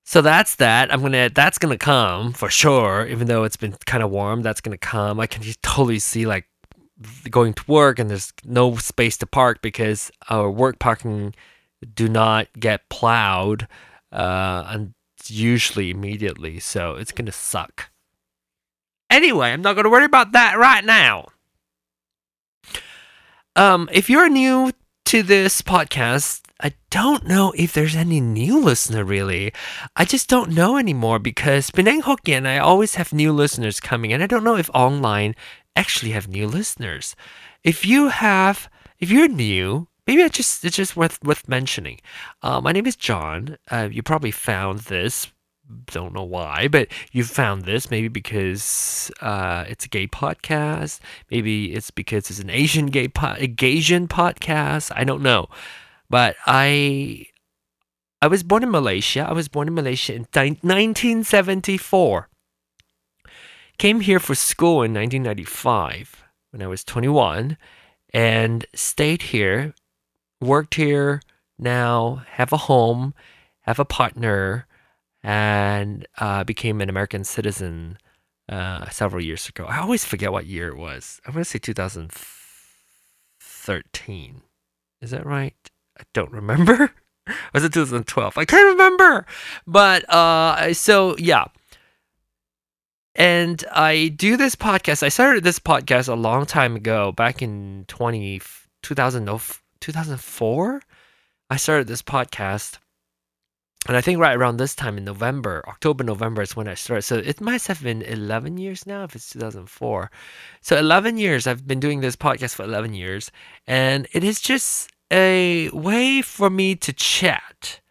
So 0.03 0.21
that's 0.21 0.55
that. 0.55 0.93
I'm 0.93 1.01
gonna. 1.01 1.29
That's 1.29 1.57
gonna 1.57 1.77
come 1.77 2.33
for 2.33 2.49
sure. 2.49 3.07
Even 3.07 3.27
though 3.27 3.45
it's 3.45 3.55
been 3.55 3.77
kind 3.85 4.03
of 4.03 4.11
warm, 4.11 4.41
that's 4.41 4.59
gonna 4.59 4.77
come. 4.77 5.21
I 5.21 5.27
can 5.27 5.41
totally 5.61 5.99
see 5.99 6.25
like 6.25 6.49
going 7.29 7.53
to 7.53 7.63
work 7.71 7.97
and 7.97 8.09
there's 8.09 8.33
no 8.43 8.75
space 8.75 9.15
to 9.19 9.25
park 9.25 9.61
because 9.61 10.11
our 10.29 10.51
work 10.51 10.79
parking 10.79 11.33
do 11.95 12.09
not 12.09 12.49
get 12.59 12.89
plowed, 12.89 13.69
uh, 14.11 14.65
and 14.67 14.93
usually 15.31 15.89
immediately. 15.89 16.59
So 16.59 16.95
it's 16.95 17.11
gonna 17.11 17.31
suck. 17.31 17.89
Anyway, 19.09 19.51
I'm 19.51 19.61
not 19.61 19.75
gonna 19.75 19.89
worry 19.89 20.05
about 20.05 20.31
that 20.31 20.57
right 20.57 20.83
now. 20.83 21.27
Um, 23.55 23.87
if 23.91 24.09
you're 24.09 24.29
new 24.29 24.71
to 25.05 25.21
this 25.21 25.61
podcast, 25.61 26.41
I 26.59 26.73
don't 26.89 27.27
know 27.27 27.53
if 27.57 27.73
there's 27.73 27.95
any 27.95 28.21
new 28.21 28.59
listener 28.59 29.03
really. 29.03 29.53
I 29.95 30.05
just 30.05 30.29
don't 30.29 30.51
know 30.51 30.77
anymore 30.77 31.19
because 31.19 31.69
Penang 31.69 32.01
Hokkien, 32.01 32.47
I 32.47 32.57
always 32.57 32.95
have 32.95 33.13
new 33.13 33.31
listeners 33.31 33.79
coming, 33.79 34.13
and 34.13 34.23
I 34.23 34.27
don't 34.27 34.43
know 34.43 34.55
if 34.55 34.71
Ongline 34.71 35.35
actually 35.75 36.11
have 36.11 36.27
new 36.27 36.47
listeners. 36.47 37.15
If 37.63 37.85
you 37.85 38.07
have, 38.07 38.69
if 38.99 39.11
you're 39.11 39.27
new, 39.27 39.87
maybe 40.07 40.23
I 40.23 40.27
just 40.27 40.63
it's 40.65 40.75
just 40.75 40.95
worth 40.95 41.19
worth 41.23 41.47
mentioning. 41.47 41.99
Uh, 42.41 42.61
my 42.61 42.71
name 42.71 42.85
is 42.87 42.95
John. 42.95 43.57
Uh, 43.69 43.89
you 43.91 44.03
probably 44.03 44.31
found 44.31 44.79
this. 44.79 45.27
Don't 45.85 46.13
know 46.13 46.23
why, 46.23 46.67
but 46.67 46.89
you 47.13 47.23
found 47.23 47.63
this 47.63 47.89
maybe 47.89 48.09
because 48.09 49.09
uh, 49.21 49.63
it's 49.67 49.85
a 49.85 49.89
gay 49.89 50.07
podcast. 50.07 50.99
Maybe 51.31 51.73
it's 51.73 51.89
because 51.89 52.29
it's 52.29 52.39
an 52.39 52.49
Asian 52.49 52.87
gay 52.87 53.07
po- 53.07 53.35
a 53.37 53.47
Gaysian 53.47 54.07
podcast. 54.07 54.91
I 54.95 55.03
don't 55.03 55.21
know, 55.21 55.47
but 56.09 56.35
I 56.45 57.27
I 58.21 58.27
was 58.27 58.43
born 58.43 58.63
in 58.63 58.71
Malaysia. 58.71 59.25
I 59.27 59.33
was 59.33 59.47
born 59.47 59.67
in 59.67 59.73
Malaysia 59.73 60.13
in 60.13 60.27
ni- 60.35 60.59
1974. 60.61 62.29
Came 63.77 64.01
here 64.01 64.19
for 64.19 64.35
school 64.35 64.83
in 64.83 64.93
1995 64.93 66.23
when 66.51 66.61
I 66.61 66.67
was 66.67 66.83
21 66.83 67.57
and 68.13 68.65
stayed 68.75 69.23
here, 69.23 69.73
worked 70.43 70.75
here, 70.75 71.21
now 71.57 72.23
have 72.31 72.51
a 72.51 72.57
home, 72.57 73.13
have 73.61 73.79
a 73.79 73.85
partner, 73.85 74.67
and 75.23 76.05
uh, 76.17 76.43
became 76.43 76.81
an 76.81 76.89
American 76.89 77.23
citizen 77.23 77.97
uh, 78.49 78.89
several 78.89 79.23
years 79.23 79.47
ago. 79.47 79.65
I 79.65 79.79
always 79.79 80.03
forget 80.05 80.31
what 80.31 80.45
year 80.45 80.69
it 80.69 80.77
was. 80.77 81.19
I'm 81.25 81.33
going 81.33 81.43
to 81.43 81.49
say 81.49 81.57
2013. 81.59 84.41
Is 85.01 85.09
that 85.11 85.25
right? 85.25 85.55
I 85.97 86.03
don't 86.13 86.31
remember. 86.31 86.93
was 87.53 87.63
it 87.63 87.73
2012? 87.73 88.37
I 88.37 88.45
can't 88.45 88.77
remember. 88.77 89.25
But 89.65 90.07
uh, 90.09 90.73
so 90.73 91.17
yeah. 91.17 91.45
And 93.15 93.63
I 93.71 94.07
do 94.07 94.37
this 94.37 94.55
podcast. 94.55 95.03
I 95.03 95.09
started 95.09 95.43
this 95.43 95.59
podcast 95.59 96.09
a 96.09 96.15
long 96.15 96.47
time 96.47 96.75
ago, 96.75 97.11
back 97.11 97.43
in 97.43 97.85
20, 97.87 98.41
2000, 98.81 99.29
2004. 99.83 100.81
I 101.49 101.57
started 101.57 101.87
this 101.87 102.01
podcast. 102.01 102.77
And 103.85 103.97
I 103.97 104.01
think 104.01 104.17
right 104.17 104.37
around 104.37 104.55
this 104.55 104.75
time 104.75 104.97
in 104.97 105.03
November, 105.03 105.61
October, 105.67 106.05
November 106.05 106.41
is 106.41 106.55
when 106.55 106.69
I 106.69 106.73
started. 106.73 107.01
So 107.01 107.17
it 107.17 107.41
must 107.41 107.67
have 107.67 107.83
been 107.83 108.01
11 108.01 108.57
years 108.57 108.87
now 108.87 109.03
if 109.03 109.13
it's 109.13 109.29
2004. 109.31 110.09
So 110.61 110.77
11 110.77 111.17
years. 111.17 111.47
I've 111.47 111.67
been 111.67 111.81
doing 111.81 111.99
this 111.99 112.15
podcast 112.15 112.55
for 112.55 112.63
11 112.63 112.93
years. 112.93 113.29
And 113.67 114.07
it 114.13 114.23
is 114.23 114.39
just 114.39 114.89
a 115.11 115.69
way 115.71 116.21
for 116.21 116.49
me 116.49 116.75
to 116.77 116.93
chat. 116.93 117.81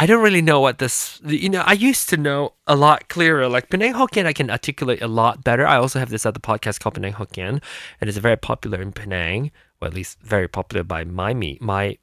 I 0.00 0.06
don't 0.06 0.22
really 0.22 0.42
know 0.42 0.60
what 0.60 0.78
this, 0.78 1.20
you 1.26 1.48
know, 1.48 1.64
I 1.66 1.72
used 1.72 2.10
to 2.10 2.16
know 2.16 2.52
a 2.68 2.76
lot 2.76 3.08
clearer. 3.08 3.48
Like 3.48 3.70
Penang 3.70 3.94
Hokkien, 3.94 4.26
I 4.26 4.32
can 4.32 4.50
articulate 4.50 5.02
a 5.02 5.08
lot 5.08 5.42
better. 5.42 5.66
I 5.66 5.76
also 5.76 5.98
have 5.98 6.10
this 6.10 6.24
other 6.24 6.38
podcast 6.38 6.78
called 6.78 6.94
Penang 6.94 7.14
Hokkien, 7.14 7.60
and 8.00 8.08
it's 8.08 8.18
very 8.18 8.36
popular 8.36 8.80
in 8.80 8.92
Penang, 8.92 9.50
or 9.80 9.88
at 9.88 9.94
least 9.94 10.18
very 10.20 10.48
popular 10.48 10.82
by 10.82 11.04
my 11.04 11.34
me, 11.34 11.58
my 11.60 11.98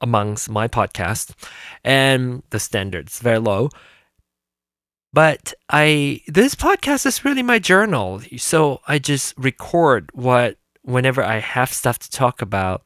amongst 0.00 0.50
my 0.50 0.68
podcast, 0.68 1.32
and 1.84 2.42
the 2.50 2.60
standards 2.60 3.18
very 3.20 3.38
low. 3.38 3.70
But 5.12 5.54
I 5.68 6.20
this 6.28 6.54
podcast 6.54 7.06
is 7.06 7.24
really 7.24 7.42
my 7.42 7.58
journal, 7.58 8.22
so 8.36 8.80
I 8.86 8.98
just 8.98 9.34
record 9.36 10.10
what 10.12 10.56
whenever 10.82 11.22
I 11.22 11.38
have 11.38 11.72
stuff 11.72 11.98
to 12.00 12.10
talk 12.10 12.42
about. 12.42 12.82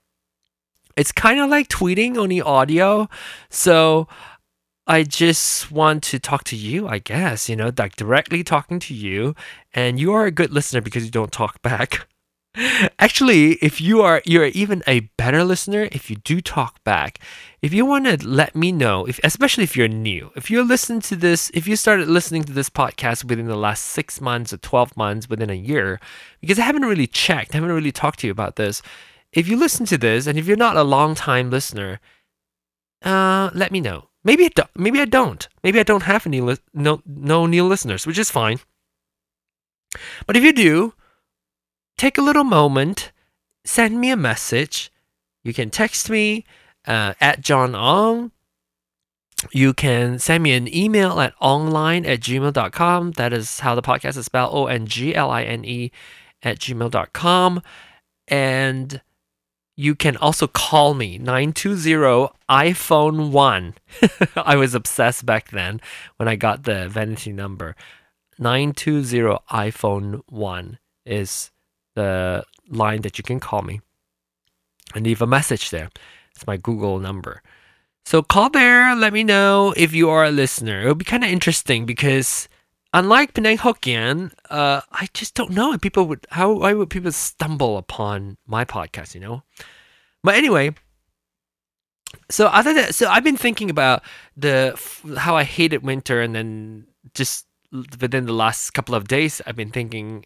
It's 0.97 1.13
kind 1.13 1.41
of 1.41 1.51
like 1.51 1.69
tweeting 1.69 2.17
only 2.17 2.41
audio, 2.41 3.09
so 3.51 4.09
I 4.87 5.03
just 5.03 5.71
want 5.71 6.03
to 6.05 6.19
talk 6.19 6.45
to 6.45 6.57
you, 6.57 6.87
I 6.87 6.99
guess, 6.99 7.49
you 7.49 7.57
know, 7.57 7.73
like 7.77 7.97
directly 7.97 8.45
talking 8.45 8.79
to 8.81 8.95
you. 8.95 9.35
And 9.73 9.99
you 9.99 10.13
are 10.13 10.27
a 10.27 10.31
good 10.31 10.53
listener 10.53 10.83
because 10.83 11.05
you 11.05 11.11
don't 11.11 11.33
talk 11.33 11.63
back. 11.63 12.07
Actually, 12.57 13.53
if 13.55 13.81
you 13.81 14.01
are 14.03 14.23
you're 14.25 14.47
even 14.47 14.83
a 14.87 15.01
better 15.19 15.43
listener 15.43 15.89
if 15.91 16.09
you 16.09 16.17
do 16.17 16.41
talk 16.41 16.83
back. 16.85 17.19
If 17.63 17.75
you 17.75 17.85
want 17.85 18.05
to 18.07 18.29
let 18.29 18.55
me 18.55 18.71
know, 18.71 19.07
if 19.07 19.19
especially 19.25 19.65
if 19.65 19.77
you're 19.77 19.89
new, 19.89 20.31
if 20.37 20.51
you're 20.51 20.65
listening 20.65 21.01
to 21.03 21.17
this, 21.17 21.51
if 21.53 21.67
you 21.67 21.75
started 21.75 22.07
listening 22.09 22.45
to 22.45 22.53
this 22.53 22.71
podcast 22.71 23.25
within 23.25 23.47
the 23.47 23.57
last 23.57 23.87
6 23.87 24.21
months 24.21 24.53
or 24.53 24.59
12 24.59 24.97
months 24.97 25.29
within 25.29 25.51
a 25.51 25.55
year, 25.55 25.99
because 26.41 26.59
I 26.59 26.63
haven't 26.63 26.85
really 26.85 27.09
checked, 27.09 27.55
I 27.55 27.57
haven't 27.59 27.73
really 27.73 27.91
talked 27.93 28.21
to 28.21 28.27
you 28.29 28.31
about 28.31 28.55
this. 28.57 28.83
If 29.33 29.49
you 29.49 29.57
listen 29.57 29.85
to 29.87 29.99
this 29.99 30.29
and 30.29 30.39
if 30.39 30.47
you're 30.47 30.57
not 30.57 30.77
a 30.77 30.85
long 30.85 31.15
time 31.17 31.51
listener, 31.51 31.99
uh 33.03 33.51
let 33.53 33.73
me 33.73 33.81
know. 33.81 34.09
Maybe 34.23 34.45
I 34.45 34.49
don't. 34.55 34.71
Maybe 34.77 35.01
I 35.01 35.07
don't. 35.07 35.49
Maybe 35.65 35.81
I 35.81 35.83
don't 35.83 36.05
have 36.05 36.25
any 36.27 36.41
li- 36.41 36.59
no 36.73 37.03
no 37.05 37.47
new 37.47 37.65
listeners, 37.67 38.07
which 38.07 38.19
is 38.19 38.31
fine. 38.31 38.61
But 40.27 40.37
if 40.37 40.43
you 40.45 40.53
do, 40.53 40.95
take 41.97 42.19
a 42.19 42.23
little 42.23 42.45
moment, 42.45 43.13
send 43.65 44.01
me 44.01 44.11
a 44.11 44.17
message. 44.17 44.91
You 45.43 45.53
can 45.53 45.71
text 45.71 46.11
me 46.11 46.45
uh, 46.87 47.15
at 47.21 47.41
John 47.41 47.75
Ong. 47.75 48.33
You 49.53 49.75
can 49.75 50.19
send 50.19 50.43
me 50.43 50.53
an 50.53 50.75
email 50.75 51.21
at 51.21 51.39
ongline 51.39 52.07
at 52.07 52.21
gmail.com. 52.21 53.13
That 53.13 53.33
is 53.33 53.61
how 53.61 53.75
the 53.75 53.83
podcast 53.83 54.17
is 54.17 54.27
spelled 54.27 54.55
O 54.55 54.67
N 54.67 54.87
G 54.87 55.15
L 55.15 55.31
I 55.31 55.43
N 55.43 55.65
E 55.65 55.91
at 56.43 56.59
gmail.com. 56.59 57.63
And 58.29 59.03
you 59.77 59.95
can 59.95 60.17
also 60.17 60.47
call 60.47 60.95
me 60.95 61.19
920 61.19 62.31
iPhone 62.49 63.31
1. 63.31 63.75
I 64.37 64.57
was 64.57 64.75
obsessed 64.75 65.27
back 65.27 65.51
then 65.51 65.81
when 66.17 66.29
I 66.29 66.37
got 66.37 66.63
the 66.63 66.89
vanity 66.89 67.33
number. 67.33 67.75
920 68.39 69.39
iPhone 69.51 70.23
1 70.27 70.79
is 71.05 71.51
the 71.95 72.45
line 72.69 73.03
that 73.03 73.19
you 73.19 73.25
can 73.25 73.41
call 73.41 73.63
me 73.63 73.81
and 74.95 75.05
leave 75.05 75.23
a 75.23 75.27
message 75.27 75.71
there. 75.71 75.91
It's 76.35 76.47
my 76.47 76.57
Google 76.57 76.99
number. 76.99 77.43
So 78.05 78.23
call 78.23 78.51
there, 78.51 78.95
let 78.95 79.13
me 79.13 79.25
know 79.25 79.73
if 79.77 79.95
you 79.95 80.11
are 80.11 80.25
a 80.25 80.31
listener. 80.31 80.83
It'll 80.83 80.95
be 80.95 81.05
kind 81.05 81.25
of 81.25 81.31
interesting 81.31 81.87
because 81.87 82.49
unlike 82.93 83.35
Penang 83.35 83.59
Hokkien, 83.59 84.33
uh, 84.51 84.83
I 84.93 85.09
just 85.15 85.35
don't 85.35 85.51
know 85.51 85.73
if 85.73 85.81
people 85.81 86.07
would 86.07 86.27
how 86.31 86.53
why 86.53 86.75
would 86.75 86.91
people 86.91 87.13
stumble 87.13 87.79
upon 87.79 88.37
my 88.47 88.65
podcast, 88.65 89.15
you 89.15 89.21
know? 89.21 89.43
But 90.23 90.35
anyway, 90.37 90.75
so 92.31 92.47
other 92.47 92.75
than 92.75 92.93
so 92.93 93.09
I've 93.09 93.25
been 93.25 93.37
thinking 93.37 93.71
about 93.71 94.03
the 94.37 94.79
how 95.19 95.37
I 95.37 95.45
hated 95.45 95.83
winter, 95.83 96.21
and 96.21 96.35
then 96.35 96.87
just 97.15 97.47
within 97.73 98.27
the 98.27 98.33
last 98.33 98.71
couple 98.71 98.95
of 98.95 99.09
days, 99.09 99.41
I've 99.47 99.57
been 99.57 99.71
thinking, 99.71 100.25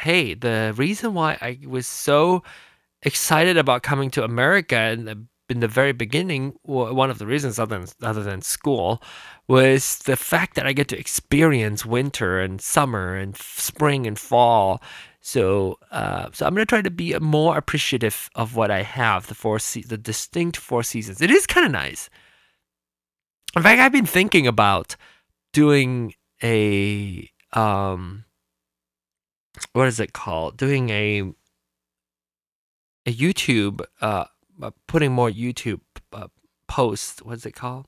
hey, 0.00 0.34
the 0.34 0.74
reason 0.76 1.14
why 1.14 1.38
I 1.40 1.58
was 1.66 1.86
so 1.86 2.42
excited 3.02 3.56
about 3.56 3.82
coming 3.82 4.10
to 4.12 4.24
America 4.24 4.76
and 4.76 5.06
the 5.06 5.24
in 5.48 5.60
the 5.60 5.68
very 5.68 5.92
beginning, 5.92 6.52
one 6.62 7.10
of 7.10 7.18
the 7.18 7.26
reasons 7.26 7.58
other 7.58 7.78
than 7.78 7.88
other 8.02 8.22
than 8.22 8.42
school 8.42 9.02
was 9.46 9.98
the 10.00 10.16
fact 10.16 10.56
that 10.56 10.66
I 10.66 10.74
get 10.74 10.88
to 10.88 10.98
experience 10.98 11.86
winter 11.86 12.38
and 12.38 12.60
summer 12.60 13.16
and 13.16 13.34
spring 13.36 14.06
and 14.06 14.18
fall. 14.18 14.82
So, 15.20 15.78
uh, 15.90 16.28
so 16.32 16.46
I'm 16.46 16.54
gonna 16.54 16.66
try 16.66 16.82
to 16.82 16.90
be 16.90 17.18
more 17.18 17.56
appreciative 17.56 18.28
of 18.34 18.56
what 18.56 18.70
I 18.70 18.82
have, 18.82 19.26
the 19.26 19.34
four 19.34 19.58
se- 19.58 19.84
the 19.88 19.96
distinct 19.96 20.58
four 20.58 20.82
seasons. 20.82 21.22
It 21.22 21.30
is 21.30 21.46
kind 21.46 21.64
of 21.64 21.72
nice. 21.72 22.10
In 23.56 23.62
fact, 23.62 23.80
I've 23.80 23.92
been 23.92 24.06
thinking 24.06 24.46
about 24.46 24.96
doing 25.54 26.14
a 26.42 27.30
um, 27.54 28.24
what 29.72 29.88
is 29.88 30.00
it 30.00 30.12
called? 30.12 30.56
Doing 30.56 30.90
a 30.90 31.32
a 33.06 33.12
YouTube, 33.12 33.80
uh, 34.00 34.24
uh, 34.62 34.70
putting 34.86 35.12
more 35.12 35.30
YouTube 35.30 35.80
uh, 36.12 36.28
posts. 36.66 37.22
What's 37.22 37.46
it 37.46 37.52
called? 37.54 37.86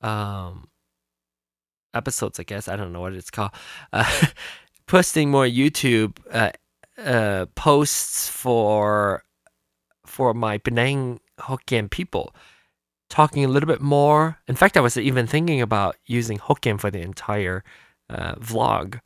Um, 0.00 0.68
episodes, 1.94 2.40
I 2.40 2.42
guess. 2.42 2.68
I 2.68 2.76
don't 2.76 2.92
know 2.92 3.00
what 3.00 3.14
it's 3.14 3.30
called. 3.30 3.52
Uh, 3.92 4.26
posting 4.86 5.30
more 5.30 5.46
YouTube 5.46 6.18
uh, 6.32 6.50
uh, 6.98 7.46
posts 7.54 8.28
for 8.28 9.22
for 10.04 10.34
my 10.34 10.58
Penang 10.58 11.20
Hokkien 11.38 11.88
people, 11.88 12.34
talking 13.08 13.44
a 13.44 13.48
little 13.48 13.68
bit 13.68 13.80
more. 13.80 14.38
In 14.48 14.56
fact, 14.56 14.76
I 14.76 14.80
was 14.80 14.96
even 14.96 15.28
thinking 15.28 15.60
about 15.60 15.96
using 16.06 16.38
Hokkien 16.38 16.80
for 16.80 16.90
the 16.90 17.00
entire 17.00 17.62
uh, 18.08 18.34
vlog 18.34 18.98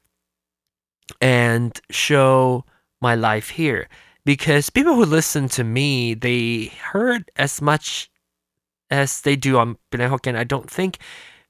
and 1.20 1.80
show 1.90 2.64
my 3.00 3.14
life 3.14 3.50
here 3.50 3.88
because 4.24 4.70
people 4.70 4.94
who 4.94 5.04
listen 5.04 5.48
to 5.48 5.64
me 5.64 6.14
they 6.14 6.72
heard 6.92 7.30
as 7.36 7.60
much 7.60 8.10
as 8.90 9.20
they 9.22 9.36
do 9.36 9.58
on 9.58 9.76
Penang 9.90 10.10
Hokkien. 10.10 10.36
I 10.36 10.44
don't 10.44 10.70
think 10.70 10.98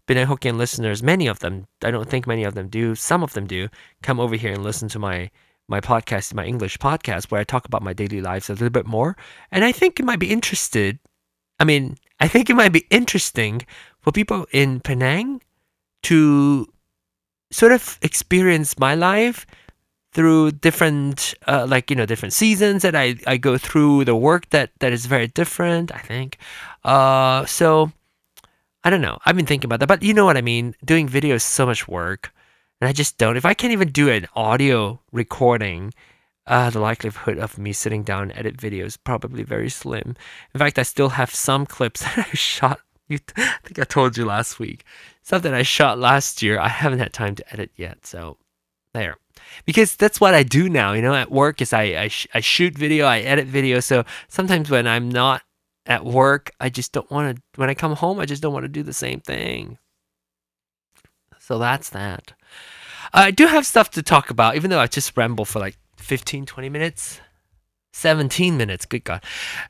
Penang 0.06 0.26
Hokkien 0.26 0.56
listeners, 0.56 1.02
many 1.02 1.26
of 1.26 1.38
them, 1.40 1.66
I 1.82 1.90
don't 1.90 2.08
think 2.08 2.26
many 2.26 2.44
of 2.44 2.54
them 2.54 2.68
do. 2.68 2.94
Some 2.94 3.22
of 3.22 3.32
them 3.32 3.46
do 3.46 3.68
come 4.02 4.20
over 4.20 4.36
here 4.36 4.52
and 4.52 4.62
listen 4.62 4.88
to 4.90 4.98
my 4.98 5.30
my 5.66 5.80
podcast, 5.80 6.34
my 6.34 6.44
English 6.44 6.76
podcast, 6.78 7.30
where 7.30 7.40
I 7.40 7.44
talk 7.44 7.64
about 7.64 7.82
my 7.82 7.94
daily 7.94 8.20
lives 8.20 8.50
a 8.50 8.52
little 8.52 8.68
bit 8.68 8.86
more. 8.86 9.16
And 9.50 9.64
I 9.64 9.72
think 9.72 9.98
it 9.98 10.04
might 10.04 10.18
be 10.18 10.30
interested. 10.30 10.98
I 11.58 11.64
mean, 11.64 11.96
I 12.20 12.28
think 12.28 12.50
it 12.50 12.54
might 12.54 12.72
be 12.72 12.86
interesting 12.90 13.62
for 14.00 14.12
people 14.12 14.46
in 14.52 14.80
Penang 14.80 15.40
to 16.02 16.68
sort 17.54 17.70
of 17.70 17.98
experience 18.02 18.76
my 18.80 18.96
life 18.96 19.46
through 20.12 20.50
different 20.50 21.34
uh, 21.46 21.64
like 21.68 21.88
you 21.88 21.94
know 21.94 22.04
different 22.04 22.32
seasons 22.32 22.82
that 22.82 22.96
I, 22.96 23.14
I 23.28 23.36
go 23.36 23.56
through 23.58 24.06
the 24.06 24.16
work 24.16 24.50
that 24.50 24.70
that 24.80 24.92
is 24.92 25.06
very 25.06 25.28
different 25.28 25.94
i 25.94 25.98
think. 25.98 26.38
Uh, 26.82 27.46
so 27.46 27.92
i 28.82 28.90
don't 28.90 29.00
know. 29.00 29.18
I've 29.24 29.36
been 29.36 29.46
thinking 29.46 29.68
about 29.68 29.78
that 29.80 29.86
but 29.86 30.02
you 30.02 30.12
know 30.12 30.24
what 30.24 30.36
i 30.36 30.42
mean? 30.42 30.74
Doing 30.84 31.06
video 31.08 31.36
is 31.36 31.44
so 31.44 31.64
much 31.64 31.86
work 31.86 32.32
and 32.80 32.88
i 32.88 32.92
just 32.92 33.18
don't. 33.18 33.36
If 33.36 33.46
i 33.46 33.54
can't 33.54 33.72
even 33.72 33.90
do 33.92 34.10
an 34.10 34.26
audio 34.34 35.00
recording 35.12 35.94
uh, 36.46 36.70
the 36.70 36.80
likelihood 36.80 37.38
of 37.38 37.56
me 37.56 37.72
sitting 37.72 38.02
down 38.02 38.30
and 38.30 38.38
edit 38.38 38.60
video 38.60 38.84
is 38.84 38.96
probably 38.98 39.44
very 39.44 39.70
slim. 39.70 40.16
In 40.52 40.58
fact 40.58 40.76
i 40.76 40.82
still 40.82 41.10
have 41.10 41.32
some 41.32 41.66
clips 41.66 42.00
that 42.04 42.18
i 42.18 42.34
shot 42.34 42.80
you 43.08 43.18
i 43.36 43.58
think 43.62 43.78
i 43.78 43.84
told 43.84 44.16
you 44.16 44.24
last 44.24 44.58
week 44.58 44.84
that 45.28 45.54
i 45.54 45.62
shot 45.62 45.98
last 45.98 46.42
year 46.42 46.58
i 46.58 46.68
haven't 46.68 46.98
had 46.98 47.12
time 47.12 47.34
to 47.34 47.52
edit 47.52 47.70
yet 47.76 48.06
so 48.06 48.36
there 48.92 49.16
because 49.64 49.96
that's 49.96 50.20
what 50.20 50.34
I 50.34 50.42
do 50.42 50.68
now. 50.68 50.92
You 50.92 51.02
know, 51.02 51.14
at 51.14 51.30
work 51.30 51.60
is 51.60 51.72
I 51.72 51.82
I, 51.82 52.08
sh- 52.08 52.28
I 52.34 52.40
shoot 52.40 52.76
video, 52.76 53.06
I 53.06 53.20
edit 53.20 53.46
video. 53.46 53.80
So 53.80 54.04
sometimes 54.28 54.70
when 54.70 54.86
I'm 54.86 55.08
not 55.08 55.42
at 55.86 56.04
work, 56.04 56.50
I 56.60 56.70
just 56.70 56.92
don't 56.92 57.10
want 57.10 57.36
to. 57.36 57.42
When 57.56 57.70
I 57.70 57.74
come 57.74 57.94
home, 57.94 58.18
I 58.18 58.26
just 58.26 58.42
don't 58.42 58.52
want 58.52 58.64
to 58.64 58.68
do 58.68 58.82
the 58.82 58.92
same 58.92 59.20
thing. 59.20 59.78
So 61.38 61.58
that's 61.58 61.90
that. 61.90 62.32
I 63.12 63.30
do 63.30 63.46
have 63.46 63.66
stuff 63.66 63.90
to 63.90 64.02
talk 64.02 64.30
about, 64.30 64.56
even 64.56 64.70
though 64.70 64.80
I 64.80 64.86
just 64.86 65.16
ramble 65.16 65.44
for 65.44 65.58
like 65.58 65.76
15, 65.98 66.46
20 66.46 66.68
minutes. 66.68 67.20
17 67.94 68.56
minutes, 68.56 68.86
good 68.86 69.04
God. 69.04 69.22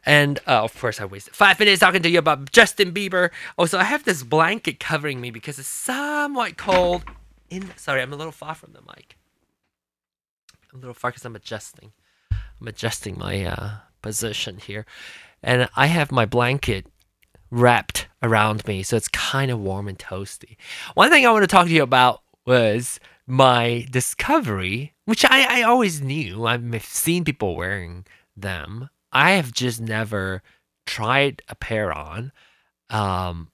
And 0.07 0.39
uh, 0.47 0.65
of 0.65 0.79
course, 0.81 0.99
I 0.99 1.05
wasted 1.05 1.37
five 1.37 1.59
minutes 1.59 1.81
talking 1.81 2.03
to 2.03 2.09
you 2.09 2.19
about 2.19 2.51
Justin 2.53 2.93
Bieber. 2.93 3.31
Also, 3.59 3.79
I 3.79 3.85
have 3.85 4.05
this 4.05 4.23
blanket 4.23 4.81
covering 4.81 5.21
me 5.21 5.31
because 5.31 5.59
it's 5.59 5.69
somewhat 5.69 6.57
cold. 6.57 7.05
In 7.51 7.71
sorry, 7.77 8.01
I'm 8.01 8.15
a 8.15 8.17
little 8.17 8.33
far 8.33 8.55
from 8.55 8.73
the 8.73 8.81
mic. 8.81 9.19
I'm 10.73 10.79
a 10.79 10.81
little 10.81 10.95
far 10.95 11.11
because 11.11 11.27
I'm 11.27 11.37
adjusting. 11.37 11.93
I'm 12.33 12.67
adjusting 12.67 13.19
my 13.19 13.45
uh, 13.45 13.71
position 14.01 14.57
here, 14.57 14.87
and 15.43 15.69
I 15.77 15.87
have 15.87 16.11
my 16.11 16.25
blanket 16.25 16.87
wrapped 17.51 18.09
around 18.23 18.67
me, 18.67 18.83
so 18.83 18.97
it's 18.97 19.09
kind 19.09 19.51
of 19.51 19.61
warm 19.61 19.87
and 19.87 19.99
toasty. 19.99 20.57
One 20.95 21.11
thing 21.11 21.27
I 21.27 21.31
want 21.31 21.43
to 21.43 21.47
talk 21.47 21.67
to 21.67 21.73
you 21.73 21.83
about 21.83 22.23
was 22.47 22.99
my 23.27 23.87
discovery, 23.91 24.95
which 25.05 25.25
I, 25.25 25.61
I 25.61 25.63
always 25.63 26.01
knew. 26.01 26.47
I've 26.47 26.85
seen 26.85 27.25
people 27.25 27.57
wearing 27.57 28.05
them. 28.37 28.91
I 29.13 29.33
have 29.33 29.53
just 29.53 29.81
never 29.81 30.43
tried 30.87 31.43
a 31.49 31.55
pair 31.55 31.93
on, 31.93 32.33
um, 32.91 33.51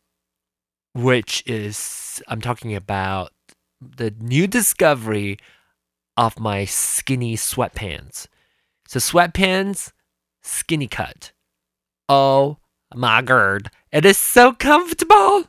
which 0.95 1.43
is 1.47 2.23
I'm 2.27 2.41
talking 2.41 2.75
about 2.75 3.33
the 3.81 4.15
new 4.19 4.47
discovery 4.47 5.39
of 6.17 6.41
my 6.41 6.65
skinny 6.65 7.37
sweatpants. 7.37 8.27
So 8.87 8.99
sweatpants, 8.99 9.93
skinny 10.43 10.89
cut. 10.89 11.33
Oh 12.09 12.59
my 12.95 13.23
god. 13.23 13.71
It 13.93 14.05
is 14.05 14.19
so 14.19 14.53
comfortable. 14.53 15.45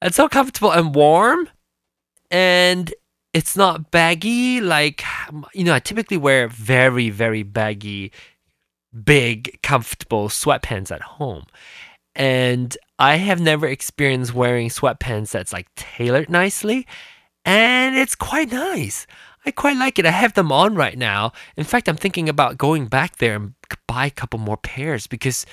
It's 0.00 0.16
so 0.16 0.28
comfortable 0.28 0.72
and 0.72 0.94
warm. 0.94 1.48
And 2.30 2.92
it's 3.34 3.56
not 3.56 3.90
baggy 3.90 4.60
like 4.60 5.02
you 5.54 5.64
know, 5.64 5.74
I 5.74 5.80
typically 5.80 6.16
wear 6.16 6.48
very, 6.48 7.10
very 7.10 7.42
baggy, 7.42 8.12
big, 9.04 9.58
comfortable 9.62 10.28
sweatpants 10.28 10.90
at 10.90 11.02
home. 11.02 11.44
And 12.14 12.76
I 12.98 13.16
have 13.16 13.40
never 13.40 13.66
experienced 13.66 14.34
wearing 14.34 14.68
sweatpants 14.68 15.30
that's 15.30 15.52
like 15.52 15.74
tailored 15.76 16.28
nicely 16.28 16.86
and 17.44 17.96
it's 17.96 18.14
quite 18.14 18.52
nice. 18.52 19.06
I 19.44 19.50
quite 19.50 19.76
like 19.76 19.98
it. 19.98 20.06
I 20.06 20.10
have 20.10 20.34
them 20.34 20.52
on 20.52 20.74
right 20.76 20.96
now. 20.96 21.32
In 21.56 21.64
fact, 21.64 21.88
I'm 21.88 21.96
thinking 21.96 22.28
about 22.28 22.58
going 22.58 22.86
back 22.86 23.16
there 23.16 23.34
and 23.34 23.54
buy 23.88 24.06
a 24.06 24.10
couple 24.10 24.38
more 24.38 24.56
pairs 24.56 25.06
because 25.06 25.44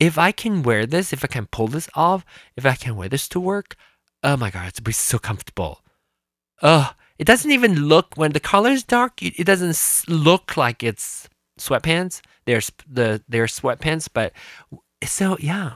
if 0.00 0.18
I 0.18 0.32
can 0.32 0.62
wear 0.62 0.86
this, 0.86 1.12
if 1.12 1.22
I 1.22 1.28
can 1.28 1.46
pull 1.46 1.68
this 1.68 1.88
off, 1.94 2.24
if 2.56 2.66
I 2.66 2.74
can 2.74 2.96
wear 2.96 3.08
this 3.08 3.28
to 3.28 3.40
work, 3.40 3.76
oh 4.22 4.36
my 4.36 4.50
god, 4.50 4.68
it's 4.68 4.80
be 4.80 4.92
so 4.92 5.18
comfortable. 5.18 5.82
Ugh, 6.62 6.94
it 7.20 7.26
doesn't 7.26 7.50
even 7.50 7.84
look 7.86 8.14
when 8.16 8.32
the 8.32 8.40
color 8.40 8.70
is 8.70 8.82
dark. 8.82 9.22
It, 9.22 9.44
doesn't 9.44 10.08
look 10.08 10.56
like 10.56 10.82
it's 10.82 11.28
sweatpants. 11.58 12.22
There's 12.46 12.72
the 12.90 13.22
they're 13.28 13.44
sweatpants, 13.44 14.08
but 14.10 14.32
so 15.04 15.36
yeah. 15.38 15.74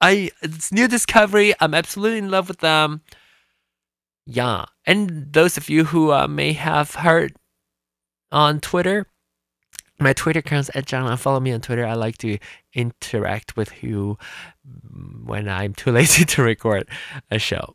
I 0.00 0.30
it's 0.40 0.72
new 0.72 0.88
discovery. 0.88 1.52
I'm 1.60 1.74
absolutely 1.74 2.18
in 2.20 2.30
love 2.30 2.48
with 2.48 2.60
them. 2.60 3.02
Yeah, 4.24 4.64
and 4.86 5.30
those 5.30 5.58
of 5.58 5.68
you 5.68 5.84
who 5.84 6.10
uh, 6.10 6.26
may 6.26 6.54
have 6.54 6.94
heard 6.94 7.36
on 8.32 8.60
Twitter, 8.60 9.06
my 10.00 10.14
Twitter 10.14 10.38
account's 10.38 10.70
at 10.74 10.86
John. 10.86 11.14
Follow 11.18 11.40
me 11.40 11.52
on 11.52 11.60
Twitter. 11.60 11.84
I 11.84 11.92
like 11.92 12.16
to 12.18 12.38
interact 12.72 13.58
with 13.58 13.82
you 13.82 14.16
mm, 14.66 15.26
when 15.26 15.50
I'm 15.50 15.74
too 15.74 15.92
lazy 15.98 16.24
to 16.24 16.42
record 16.42 16.88
a 17.30 17.38
show. 17.38 17.74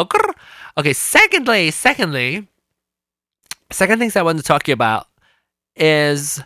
Oh, 0.00 0.02
okay. 0.02 0.32
Okay. 0.78 0.92
Secondly, 0.92 1.70
secondly, 1.70 2.48
second 3.70 3.98
things 3.98 4.16
I 4.16 4.22
want 4.22 4.38
to 4.38 4.44
talk 4.44 4.62
to 4.64 4.70
you 4.70 4.74
about 4.74 5.06
is 5.76 6.42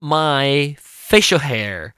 my 0.00 0.76
facial 0.78 1.38
hair. 1.38 1.94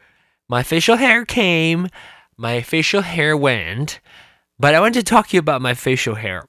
My 0.48 0.62
facial 0.62 0.96
hair 0.96 1.24
came. 1.24 1.88
My 2.36 2.60
facial 2.60 3.02
hair 3.02 3.36
went. 3.36 4.00
But 4.58 4.74
I 4.74 4.80
want 4.80 4.94
to 4.94 5.02
talk 5.02 5.28
to 5.28 5.36
you 5.36 5.40
about 5.40 5.62
my 5.62 5.74
facial 5.74 6.14
hair. 6.14 6.46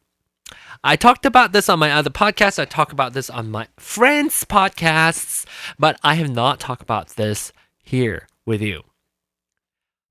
I 0.84 0.96
talked 0.96 1.26
about 1.26 1.52
this 1.52 1.70
on 1.70 1.80
my 1.80 1.92
other 1.92 2.12
podcasts. 2.12 2.60
I 2.60 2.66
talk 2.66 2.92
about 2.92 3.14
this 3.14 3.30
on 3.30 3.50
my 3.50 3.68
friends' 3.78 4.46
podcasts, 4.46 5.46
but 5.80 6.00
I 6.04 6.14
have 6.16 6.30
not 6.30 6.60
talked 6.60 6.84
about 6.84 7.10
this 7.10 7.52
here 7.84 8.28
with 8.46 8.62
you. 8.62 8.84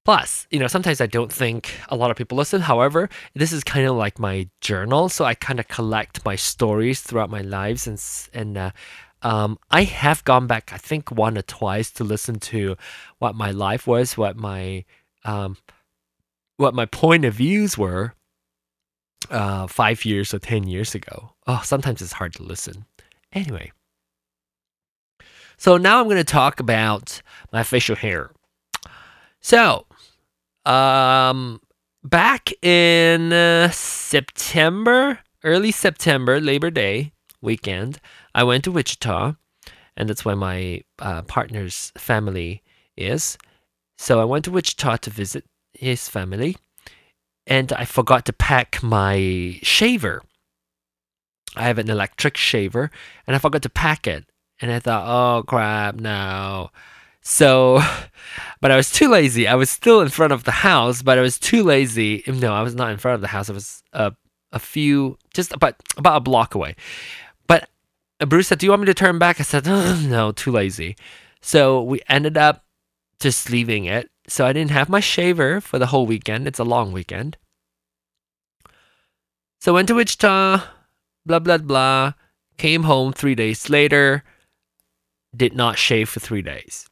Plus, 0.06 0.46
you 0.52 0.60
know, 0.60 0.68
sometimes 0.68 1.00
I 1.00 1.06
don't 1.06 1.32
think 1.32 1.80
a 1.88 1.96
lot 1.96 2.12
of 2.12 2.16
people 2.16 2.38
listen. 2.38 2.60
However, 2.60 3.08
this 3.34 3.50
is 3.52 3.64
kind 3.64 3.88
of 3.88 3.96
like 3.96 4.20
my 4.20 4.48
journal, 4.60 5.08
so 5.08 5.24
I 5.24 5.34
kind 5.34 5.58
of 5.58 5.66
collect 5.66 6.24
my 6.24 6.36
stories 6.36 7.00
throughout 7.00 7.28
my 7.28 7.40
lives, 7.40 7.88
and 7.88 8.00
and 8.32 8.56
uh, 8.56 8.70
um, 9.22 9.58
I 9.68 9.82
have 9.82 10.22
gone 10.22 10.46
back, 10.46 10.72
I 10.72 10.76
think, 10.76 11.10
one 11.10 11.36
or 11.36 11.42
twice 11.42 11.90
to 11.90 12.04
listen 12.04 12.38
to 12.38 12.76
what 13.18 13.34
my 13.34 13.50
life 13.50 13.88
was, 13.88 14.16
what 14.16 14.36
my 14.36 14.84
um, 15.24 15.56
what 16.56 16.72
my 16.72 16.86
point 16.86 17.24
of 17.24 17.34
views 17.34 17.76
were 17.76 18.14
uh, 19.28 19.66
five 19.66 20.04
years 20.04 20.32
or 20.32 20.38
ten 20.38 20.68
years 20.68 20.94
ago. 20.94 21.32
Oh, 21.48 21.62
sometimes 21.64 22.00
it's 22.00 22.12
hard 22.12 22.32
to 22.34 22.44
listen. 22.44 22.84
Anyway, 23.32 23.72
so 25.56 25.76
now 25.76 25.98
I'm 25.98 26.06
going 26.06 26.16
to 26.16 26.22
talk 26.22 26.60
about 26.60 27.22
my 27.52 27.64
facial 27.64 27.96
hair. 27.96 28.30
So, 29.40 29.85
um, 30.66 31.60
back 32.04 32.52
in 32.62 33.32
uh, 33.32 33.70
September, 33.70 35.20
early 35.44 35.70
September, 35.70 36.40
Labor 36.40 36.70
Day 36.70 37.12
weekend, 37.40 38.00
I 38.34 38.44
went 38.44 38.64
to 38.64 38.72
Wichita, 38.72 39.34
and 39.96 40.08
that's 40.08 40.24
where 40.24 40.36
my 40.36 40.82
uh, 40.98 41.22
partner's 41.22 41.92
family 41.96 42.62
is. 42.96 43.38
So 43.98 44.20
I 44.20 44.24
went 44.24 44.44
to 44.44 44.50
Wichita 44.50 44.96
to 44.98 45.10
visit 45.10 45.44
his 45.72 46.08
family, 46.08 46.56
and 47.46 47.72
I 47.72 47.84
forgot 47.84 48.26
to 48.26 48.32
pack 48.32 48.82
my 48.82 49.58
shaver. 49.62 50.22
I 51.54 51.64
have 51.64 51.78
an 51.78 51.88
electric 51.88 52.36
shaver, 52.36 52.90
and 53.26 53.34
I 53.34 53.38
forgot 53.38 53.62
to 53.62 53.70
pack 53.70 54.06
it. 54.06 54.24
And 54.60 54.72
I 54.72 54.78
thought, 54.80 55.04
oh 55.06 55.42
crap, 55.42 55.96
no. 55.96 56.70
So, 57.26 57.80
but 58.60 58.70
I 58.70 58.76
was 58.76 58.92
too 58.92 59.08
lazy. 59.08 59.48
I 59.48 59.56
was 59.56 59.68
still 59.68 60.00
in 60.00 60.10
front 60.10 60.32
of 60.32 60.44
the 60.44 60.52
house, 60.52 61.02
but 61.02 61.18
I 61.18 61.22
was 61.22 61.40
too 61.40 61.64
lazy. 61.64 62.22
No, 62.28 62.54
I 62.54 62.62
was 62.62 62.76
not 62.76 62.92
in 62.92 62.98
front 62.98 63.16
of 63.16 63.20
the 63.20 63.26
house. 63.26 63.50
I 63.50 63.52
was 63.52 63.82
uh, 63.92 64.12
a 64.52 64.60
few, 64.60 65.18
just 65.34 65.52
about 65.52 65.74
about 65.96 66.18
a 66.18 66.20
block 66.20 66.54
away. 66.54 66.76
But 67.48 67.68
uh, 68.20 68.26
Bruce 68.26 68.46
said, 68.46 68.60
"Do 68.60 68.66
you 68.66 68.70
want 68.70 68.82
me 68.82 68.86
to 68.86 68.94
turn 68.94 69.18
back?" 69.18 69.40
I 69.40 69.42
said, 69.42 69.66
"Oh, 69.66 70.00
"No, 70.06 70.30
too 70.30 70.52
lazy." 70.52 70.96
So 71.42 71.82
we 71.82 72.00
ended 72.08 72.38
up 72.38 72.64
just 73.18 73.50
leaving 73.50 73.86
it. 73.86 74.08
So 74.28 74.46
I 74.46 74.52
didn't 74.52 74.70
have 74.70 74.88
my 74.88 75.00
shaver 75.00 75.60
for 75.60 75.80
the 75.80 75.86
whole 75.86 76.06
weekend. 76.06 76.46
It's 76.46 76.60
a 76.60 76.64
long 76.64 76.92
weekend. 76.92 77.38
So 79.60 79.74
went 79.74 79.88
to 79.88 79.94
Wichita, 79.94 80.62
blah 81.26 81.40
blah 81.40 81.58
blah. 81.58 82.12
Came 82.56 82.84
home 82.84 83.12
three 83.12 83.34
days 83.34 83.68
later. 83.68 84.22
Did 85.36 85.56
not 85.56 85.76
shave 85.76 86.08
for 86.08 86.20
three 86.20 86.42
days. 86.42 86.86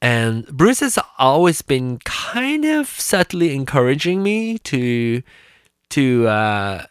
And 0.00 0.46
Bruce 0.46 0.80
has 0.80 0.98
always 1.18 1.62
been 1.62 1.98
kind 1.98 2.64
of 2.64 2.88
subtly 2.88 3.54
encouraging 3.54 4.22
me 4.22 4.58
to 4.58 5.22
to 5.90 6.28
uh, 6.28 6.84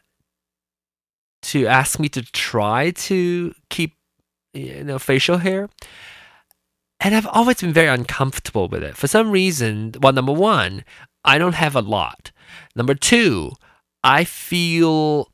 to 1.43 1.67
ask 1.67 1.99
me 1.99 2.09
to 2.09 2.21
try 2.21 2.91
to 2.91 3.53
keep 3.69 3.93
you 4.53 4.83
know 4.83 4.99
facial 4.99 5.37
hair. 5.37 5.69
And 6.99 7.15
I've 7.15 7.27
always 7.27 7.61
been 7.61 7.73
very 7.73 7.87
uncomfortable 7.87 8.67
with 8.67 8.83
it. 8.83 8.97
For 8.97 9.07
some 9.07 9.29
reason, 9.31 9.93
well, 10.01 10.13
number 10.13 10.33
one, 10.33 10.83
I 11.23 11.37
don't 11.37 11.53
have 11.53 11.75
a 11.75 11.81
lot. 11.81 12.31
Number 12.75 12.95
two, 12.95 13.51
I 14.03 14.23
feel 14.23 15.31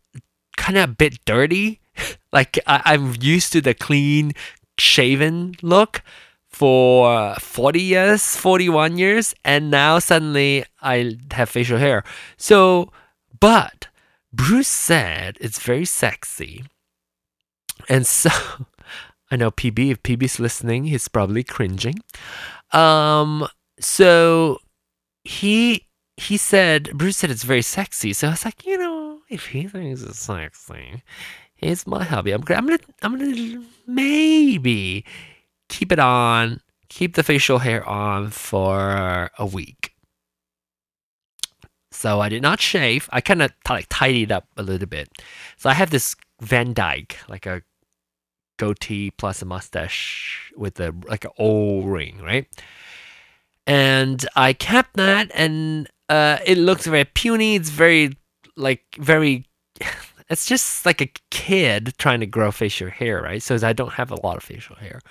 kind 0.58 0.78
of 0.78 0.90
a 0.90 0.94
bit 0.94 1.24
dirty. 1.26 1.80
like 2.34 2.60
I, 2.68 2.82
I'm 2.86 3.16
used 3.20 3.54
to 3.54 3.62
the 3.62 3.74
clean 3.74 4.34
shaven 4.78 5.56
look 5.62 6.04
for 6.54 7.36
40 7.40 7.82
years, 7.82 8.36
41 8.36 8.98
years, 8.98 9.34
and 9.44 9.72
now 9.72 10.00
suddenly 10.00 10.66
I 10.82 11.18
have 11.32 11.50
facial 11.50 11.78
hair. 11.78 12.04
So, 12.38 12.92
but 13.40 13.88
Bruce 14.32 14.68
said 14.68 15.38
it's 15.42 15.60
very 15.60 15.86
sexy. 15.86 16.64
And 17.90 18.06
so, 18.08 18.30
I 19.32 19.36
know 19.36 19.52
PB, 19.52 19.92
if 19.92 20.04
PB's 20.04 20.40
listening, 20.40 20.86
he's 20.86 21.08
probably 21.08 21.44
cringing. 21.44 21.96
Um, 22.72 23.48
so 23.80 24.60
he 25.24 25.88
he 26.18 26.38
said 26.38 26.92
Bruce 26.94 27.18
said 27.18 27.32
it's 27.32 27.44
very 27.44 27.62
sexy. 27.62 28.14
So 28.14 28.28
I 28.28 28.32
was 28.32 28.46
like, 28.46 28.66
you 28.66 28.78
know, 28.78 29.20
if 29.30 29.48
he 29.48 29.68
thinks 29.68 30.02
it's 30.04 30.20
sexy, 30.20 31.04
it's 31.58 31.88
my 31.88 32.04
hobby. 32.04 32.32
I'm 32.32 32.42
I'm 32.50 32.66
gonna 32.66 32.80
I'm 33.02 33.18
gonna 33.18 33.64
maybe 33.88 35.06
keep 35.74 35.92
it 35.92 36.00
on, 36.00 36.62
keep 36.88 37.16
the 37.16 37.24
facial 37.24 37.58
hair 37.58 37.88
on 37.90 38.30
for 38.30 39.32
a 39.40 39.46
week. 39.46 39.94
So 41.92 42.22
I 42.22 42.30
did 42.30 42.42
not 42.42 42.60
shave. 42.60 43.10
I 43.12 43.22
kind 43.22 43.42
of 43.42 43.52
t- 43.66 43.74
like 43.74 43.88
tidied 43.90 44.32
up 44.32 44.46
a 44.56 44.64
little 44.64 44.88
bit. 44.88 45.10
So 45.58 45.70
I 45.70 45.74
have 45.74 45.90
this 45.90 46.16
Van 46.42 46.74
Dyke, 46.74 47.18
like 47.28 47.46
a 47.46 47.64
goatee 48.58 49.12
plus 49.12 49.42
a 49.42 49.46
mustache 49.46 50.52
with 50.56 50.80
a 50.80 50.94
like 51.08 51.26
an 51.26 51.32
O 51.40 51.82
ring, 51.82 52.20
right? 52.22 52.48
And 53.66 54.26
I 54.36 54.54
kept 54.54 54.96
that, 54.96 55.32
and 55.34 55.90
uh, 56.10 56.38
it 56.46 56.58
looks 56.58 56.86
very 56.86 57.06
puny. 57.06 57.56
It's 57.56 57.70
very 57.70 58.18
like 58.56 58.84
very. 59.00 59.48
It's 60.30 60.46
just 60.46 60.86
like 60.86 61.02
a 61.02 61.12
kid 61.30 61.94
trying 62.00 62.22
to 62.22 62.26
grow 62.26 62.50
facial 62.50 62.90
hair, 62.90 63.22
right? 63.22 63.44
So 63.44 63.60
I 63.62 63.74
don't 63.74 63.94
have 63.94 64.10
a 64.10 64.20
lot 64.26 64.38
of 64.38 64.44
facial 64.44 64.78
hair. 64.78 65.02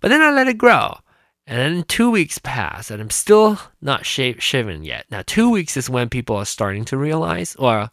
But 0.00 0.08
then 0.08 0.20
I 0.22 0.30
let 0.30 0.48
it 0.48 0.58
grow. 0.58 0.98
And 1.46 1.58
then 1.76 1.84
two 1.84 2.10
weeks 2.10 2.38
pass, 2.38 2.90
and 2.90 3.00
I'm 3.00 3.10
still 3.10 3.58
not 3.80 4.04
shave, 4.04 4.42
shaven 4.42 4.82
yet. 4.82 5.06
Now, 5.10 5.22
two 5.24 5.48
weeks 5.48 5.76
is 5.76 5.88
when 5.88 6.08
people 6.08 6.34
are 6.36 6.44
starting 6.44 6.84
to 6.86 6.96
realize, 6.96 7.54
or 7.56 7.88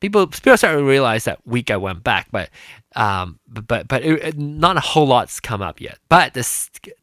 people 0.00 0.26
people 0.26 0.56
start 0.56 0.78
to 0.78 0.82
realize 0.82 1.24
that 1.24 1.46
week 1.46 1.70
I 1.70 1.76
went 1.76 2.02
back, 2.02 2.28
but 2.30 2.48
um, 2.96 3.40
but 3.46 3.88
but 3.88 4.02
it, 4.02 4.22
it- 4.24 4.38
not 4.38 4.78
a 4.78 4.80
whole 4.80 5.06
lot's 5.06 5.38
come 5.38 5.60
up 5.60 5.82
yet. 5.82 5.98
But 6.08 6.32
the 6.32 6.48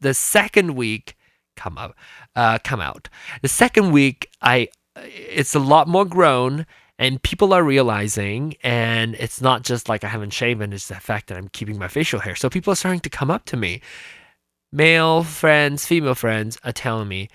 the 0.00 0.12
second 0.14 0.74
week 0.74 1.16
come 1.54 1.78
up, 1.78 1.94
uh, 2.34 2.58
come 2.64 2.80
out. 2.80 3.08
The 3.42 3.48
second 3.48 3.92
week, 3.92 4.28
I 4.42 4.68
it's 4.96 5.54
a 5.54 5.60
lot 5.60 5.86
more 5.86 6.04
grown, 6.04 6.66
and 6.98 7.22
people 7.22 7.52
are 7.52 7.62
realizing, 7.62 8.56
and 8.64 9.14
it's 9.16 9.40
not 9.40 9.62
just 9.62 9.88
like 9.88 10.02
I 10.02 10.08
haven't 10.08 10.32
shaven; 10.32 10.72
it's 10.72 10.88
the 10.88 10.96
fact 10.96 11.28
that 11.28 11.38
I'm 11.38 11.48
keeping 11.48 11.78
my 11.78 11.86
facial 11.86 12.18
hair. 12.18 12.34
So 12.34 12.50
people 12.50 12.72
are 12.72 12.76
starting 12.76 13.00
to 13.02 13.10
come 13.10 13.30
up 13.30 13.44
to 13.46 13.56
me 13.56 13.82
male 14.76 15.24
friends, 15.24 15.86
female 15.86 16.14
friends 16.14 16.58
are 16.62 16.72
telling 16.72 17.08
me 17.08 17.28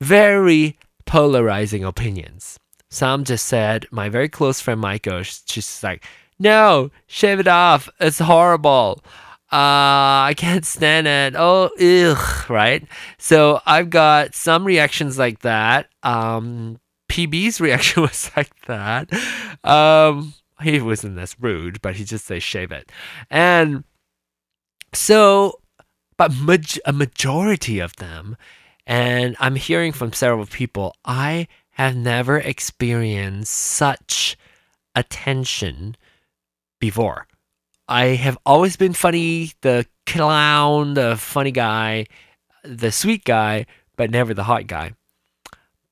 very 0.00 0.78
polarizing 1.04 1.84
opinions. 1.84 2.58
Some 2.90 3.24
just 3.24 3.46
said, 3.46 3.86
my 3.90 4.08
very 4.08 4.28
close 4.28 4.60
friend 4.60 4.80
Michael, 4.80 5.22
she's 5.22 5.82
like, 5.82 6.04
no, 6.38 6.90
shave 7.06 7.40
it 7.40 7.46
off. 7.46 7.88
It's 8.00 8.18
horrible. 8.18 9.02
Uh, 9.52 10.24
I 10.28 10.34
can't 10.36 10.64
stand 10.64 11.06
it. 11.06 11.34
Oh, 11.36 11.70
ugh, 11.78 12.50
right? 12.50 12.86
So 13.18 13.60
I've 13.66 13.90
got 13.90 14.34
some 14.34 14.64
reactions 14.64 15.18
like 15.18 15.40
that. 15.40 15.88
Um, 16.02 16.80
PB's 17.10 17.60
reaction 17.60 18.02
was 18.02 18.30
like 18.34 18.50
that. 18.66 19.12
Um, 19.62 20.32
he 20.62 20.80
wasn't 20.80 21.18
as 21.18 21.36
rude, 21.38 21.82
but 21.82 21.96
he 21.96 22.04
just 22.04 22.24
said 22.24 22.42
shave 22.42 22.72
it. 22.72 22.90
And 23.30 23.84
so 24.94 25.60
but 26.28 26.78
a 26.84 26.92
majority 26.92 27.78
of 27.78 27.96
them, 27.96 28.36
and 28.86 29.36
I'm 29.40 29.56
hearing 29.56 29.92
from 29.92 30.12
several 30.12 30.46
people, 30.46 30.94
I 31.04 31.48
have 31.72 31.96
never 31.96 32.38
experienced 32.38 33.52
such 33.52 34.36
attention 34.94 35.96
before. 36.78 37.26
I 37.88 38.06
have 38.06 38.38
always 38.44 38.76
been 38.76 38.92
funny, 38.92 39.52
the 39.60 39.86
clown, 40.06 40.94
the 40.94 41.16
funny 41.16 41.50
guy, 41.50 42.06
the 42.64 42.92
sweet 42.92 43.24
guy, 43.24 43.66
but 43.96 44.10
never 44.10 44.34
the 44.34 44.44
hot 44.44 44.66
guy. 44.66 44.92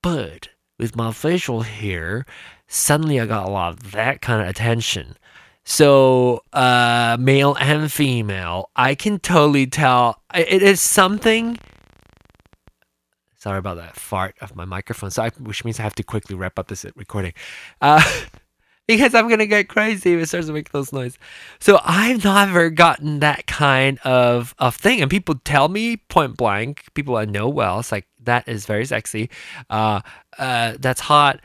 But 0.03 0.49
with 0.79 0.97
my 0.97 1.13
facial 1.13 1.63
hair, 1.63 2.25
suddenly 2.69 3.21
I 3.21 3.27
got 3.27 3.47
a 3.47 3.51
lot 3.51 3.73
of 3.73 3.93
that 3.93 4.23
kind 4.23 4.43
of 4.43 4.49
attention. 4.49 5.17
So, 5.71 6.43
uh, 6.53 7.17
male 7.21 7.57
and 7.61 7.93
female, 7.93 8.71
I 8.75 8.97
can 8.97 9.21
totally 9.21 9.69
tell 9.69 10.21
it 10.35 10.65
is 10.65 10.81
something. 10.81 11.59
Sorry 13.37 13.59
about 13.59 13.77
that 13.77 13.95
fart 13.95 14.35
of 14.41 14.57
my 14.57 14.65
microphone. 14.65 15.13
So, 15.13 15.23
I, 15.23 15.31
which 15.39 15.65
means 15.65 15.79
I 15.79 15.85
have 15.85 15.95
to 15.95 16.03
quickly 16.03 16.35
wrap 16.35 16.59
up 16.59 16.67
this 16.67 16.85
recording, 16.97 17.35
uh, 17.81 18.03
because 18.89 19.15
I'm 19.15 19.29
gonna 19.29 19.47
get 19.47 19.69
crazy 19.69 20.13
if 20.15 20.21
it 20.21 20.27
starts 20.27 20.49
to 20.49 20.53
make 20.53 20.73
those 20.73 20.93
noise. 20.93 21.17
So, 21.61 21.79
I've 21.85 22.25
never 22.25 22.69
gotten 22.71 23.21
that 23.21 23.47
kind 23.47 24.01
of 24.01 24.57
of 24.59 24.75
thing, 24.75 25.01
and 25.01 25.09
people 25.09 25.37
tell 25.45 25.69
me 25.69 25.99
point 25.99 26.37
blank, 26.37 26.83
people 26.95 27.15
I 27.17 27.27
know 27.27 27.49
well, 27.49 27.79
it's 27.79 27.93
like 27.93 28.09
that 28.25 28.49
is 28.49 28.67
very 28.67 28.87
sexy, 28.87 29.31
uh, 29.71 30.01
uh, 30.37 30.75
that's 30.81 31.01
hot, 31.01 31.41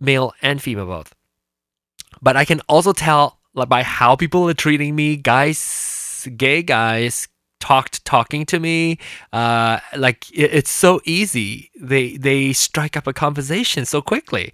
male 0.00 0.34
and 0.42 0.60
female 0.60 0.86
both 0.86 1.14
but 2.20 2.36
I 2.36 2.44
can 2.44 2.60
also 2.68 2.92
tell 2.92 3.40
like 3.54 3.68
by 3.68 3.82
how 3.82 4.16
people 4.16 4.48
are 4.48 4.54
treating 4.54 4.94
me. 4.94 5.16
Guys, 5.16 6.28
gay 6.36 6.62
guys 6.62 7.28
talked 7.60 8.04
talking 8.04 8.44
to 8.46 8.58
me. 8.58 8.98
Uh, 9.32 9.78
like 9.96 10.30
it, 10.32 10.52
it's 10.52 10.70
so 10.70 11.00
easy. 11.04 11.70
They 11.80 12.16
they 12.16 12.52
strike 12.52 12.96
up 12.96 13.06
a 13.06 13.12
conversation 13.12 13.84
so 13.84 14.02
quickly. 14.02 14.52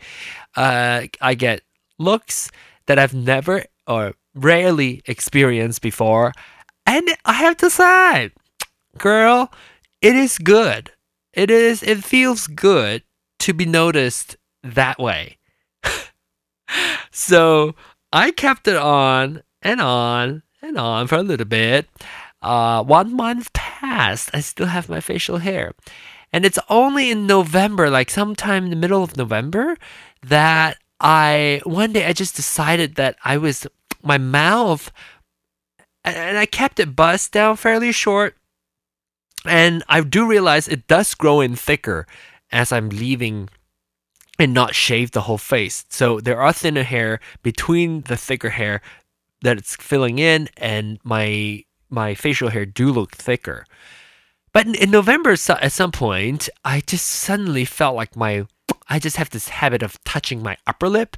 Uh, 0.56 1.06
I 1.20 1.34
get 1.34 1.62
looks 1.98 2.50
that 2.86 2.98
I've 2.98 3.14
never 3.14 3.64
or 3.86 4.14
rarely 4.34 5.02
experienced 5.06 5.82
before, 5.82 6.32
and 6.86 7.08
I 7.24 7.32
have 7.32 7.56
to 7.58 7.70
say, 7.70 8.30
girl, 8.98 9.52
it 10.02 10.14
is 10.14 10.38
good. 10.38 10.90
It 11.32 11.50
is. 11.50 11.82
It 11.82 12.04
feels 12.04 12.46
good 12.46 13.02
to 13.40 13.52
be 13.54 13.64
noticed 13.64 14.36
that 14.62 14.98
way. 14.98 15.38
So 17.10 17.74
I 18.12 18.30
kept 18.30 18.68
it 18.68 18.76
on 18.76 19.42
and 19.62 19.80
on 19.80 20.42
and 20.62 20.78
on 20.78 21.06
for 21.06 21.16
a 21.16 21.22
little 21.22 21.46
bit. 21.46 21.88
Uh, 22.40 22.82
one 22.82 23.14
month 23.14 23.52
passed. 23.52 24.30
I 24.32 24.40
still 24.40 24.66
have 24.66 24.88
my 24.88 25.00
facial 25.00 25.38
hair. 25.38 25.72
And 26.32 26.44
it's 26.44 26.58
only 26.68 27.10
in 27.10 27.26
November, 27.26 27.90
like 27.90 28.10
sometime 28.10 28.64
in 28.64 28.70
the 28.70 28.76
middle 28.76 29.02
of 29.02 29.16
November, 29.16 29.76
that 30.22 30.78
I 31.00 31.60
one 31.64 31.92
day 31.92 32.06
I 32.06 32.12
just 32.12 32.36
decided 32.36 32.96
that 32.96 33.16
I 33.24 33.38
was 33.38 33.66
my 34.02 34.18
mouth 34.18 34.92
and 36.04 36.38
I 36.38 36.46
kept 36.46 36.80
it 36.80 36.96
bust 36.96 37.32
down 37.32 37.56
fairly 37.56 37.92
short. 37.92 38.36
And 39.44 39.82
I 39.88 40.00
do 40.02 40.26
realize 40.26 40.68
it 40.68 40.86
does 40.86 41.14
grow 41.14 41.40
in 41.40 41.56
thicker 41.56 42.06
as 42.50 42.72
I'm 42.72 42.88
leaving 42.88 43.48
and 44.38 44.54
not 44.54 44.74
shave 44.74 45.10
the 45.10 45.22
whole 45.22 45.38
face. 45.38 45.84
So 45.88 46.20
there 46.20 46.40
are 46.40 46.52
thinner 46.52 46.84
hair 46.84 47.20
between 47.42 48.02
the 48.02 48.16
thicker 48.16 48.50
hair 48.50 48.80
that 49.42 49.58
it's 49.58 49.76
filling 49.76 50.18
in 50.18 50.48
and 50.56 50.98
my 51.04 51.64
my 51.90 52.14
facial 52.14 52.50
hair 52.50 52.66
do 52.66 52.92
look 52.92 53.12
thicker. 53.12 53.64
But 54.52 54.66
in, 54.66 54.74
in 54.74 54.90
November 54.90 55.36
so- 55.36 55.58
at 55.60 55.72
some 55.72 55.92
point, 55.92 56.48
I 56.64 56.80
just 56.80 57.06
suddenly 57.06 57.64
felt 57.64 57.96
like 57.96 58.16
my 58.16 58.46
I 58.88 58.98
just 58.98 59.16
have 59.16 59.30
this 59.30 59.48
habit 59.48 59.82
of 59.82 60.02
touching 60.04 60.42
my 60.42 60.56
upper 60.66 60.88
lip 60.88 61.16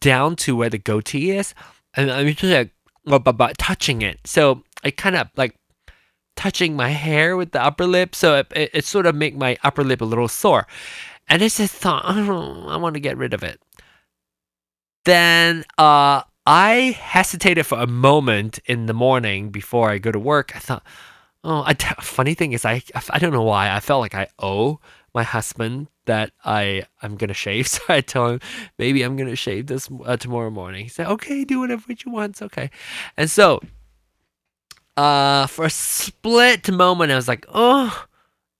down 0.00 0.36
to 0.36 0.56
where 0.56 0.70
the 0.70 0.78
goatee 0.78 1.32
is, 1.32 1.54
and 1.94 2.10
I'm 2.10 2.26
just 2.28 2.42
like 2.44 2.70
well, 3.04 3.18
but, 3.18 3.36
but 3.36 3.58
touching 3.58 4.02
it. 4.02 4.20
So 4.24 4.62
I 4.84 4.90
kind 4.90 5.16
of 5.16 5.28
like 5.36 5.56
touching 6.36 6.76
my 6.76 6.90
hair 6.90 7.36
with 7.36 7.52
the 7.52 7.62
upper 7.62 7.86
lip, 7.86 8.14
so 8.14 8.36
it, 8.36 8.46
it, 8.54 8.70
it 8.72 8.84
sort 8.84 9.06
of 9.06 9.14
make 9.14 9.36
my 9.36 9.56
upper 9.62 9.84
lip 9.84 10.00
a 10.00 10.04
little 10.04 10.28
sore. 10.28 10.66
And 11.32 11.42
I 11.42 11.48
just 11.48 11.74
thought, 11.74 12.04
I 12.04 12.20
I 12.20 12.76
want 12.76 12.94
to 12.94 13.00
get 13.00 13.16
rid 13.16 13.32
of 13.32 13.42
it. 13.42 13.58
Then 15.06 15.64
uh, 15.78 16.22
I 16.46 16.96
hesitated 17.00 17.64
for 17.64 17.78
a 17.78 17.86
moment 17.86 18.58
in 18.66 18.84
the 18.84 18.92
morning 18.92 19.48
before 19.48 19.90
I 19.90 19.96
go 19.96 20.12
to 20.12 20.18
work. 20.18 20.54
I 20.54 20.58
thought, 20.58 20.82
oh, 21.42 21.64
I, 21.66 21.72
funny 22.02 22.34
thing 22.34 22.52
is, 22.52 22.66
I 22.66 22.82
I 23.10 23.18
don't 23.18 23.32
know 23.32 23.42
why 23.42 23.74
I 23.74 23.80
felt 23.80 24.00
like 24.00 24.14
I 24.14 24.28
owe 24.38 24.78
my 25.14 25.22
husband 25.22 25.88
that 26.04 26.32
I 26.44 26.84
I'm 27.00 27.16
gonna 27.16 27.34
shave. 27.34 27.66
So 27.72 27.80
I 27.88 28.02
tell 28.02 28.28
him 28.28 28.40
maybe 28.78 29.02
I'm 29.02 29.16
gonna 29.16 29.34
shave 29.34 29.68
this 29.68 29.88
uh, 30.04 30.18
tomorrow 30.18 30.50
morning. 30.50 30.84
He 30.84 30.90
said, 30.90 31.06
okay, 31.06 31.44
do 31.44 31.60
whatever 31.60 31.92
you 31.92 32.12
want. 32.12 32.32
It's 32.32 32.42
okay. 32.42 32.70
And 33.16 33.30
so, 33.30 33.60
uh, 34.98 35.46
for 35.46 35.64
a 35.64 35.70
split 35.70 36.70
moment, 36.70 37.10
I 37.10 37.16
was 37.16 37.28
like, 37.28 37.46
oh. 37.48 38.04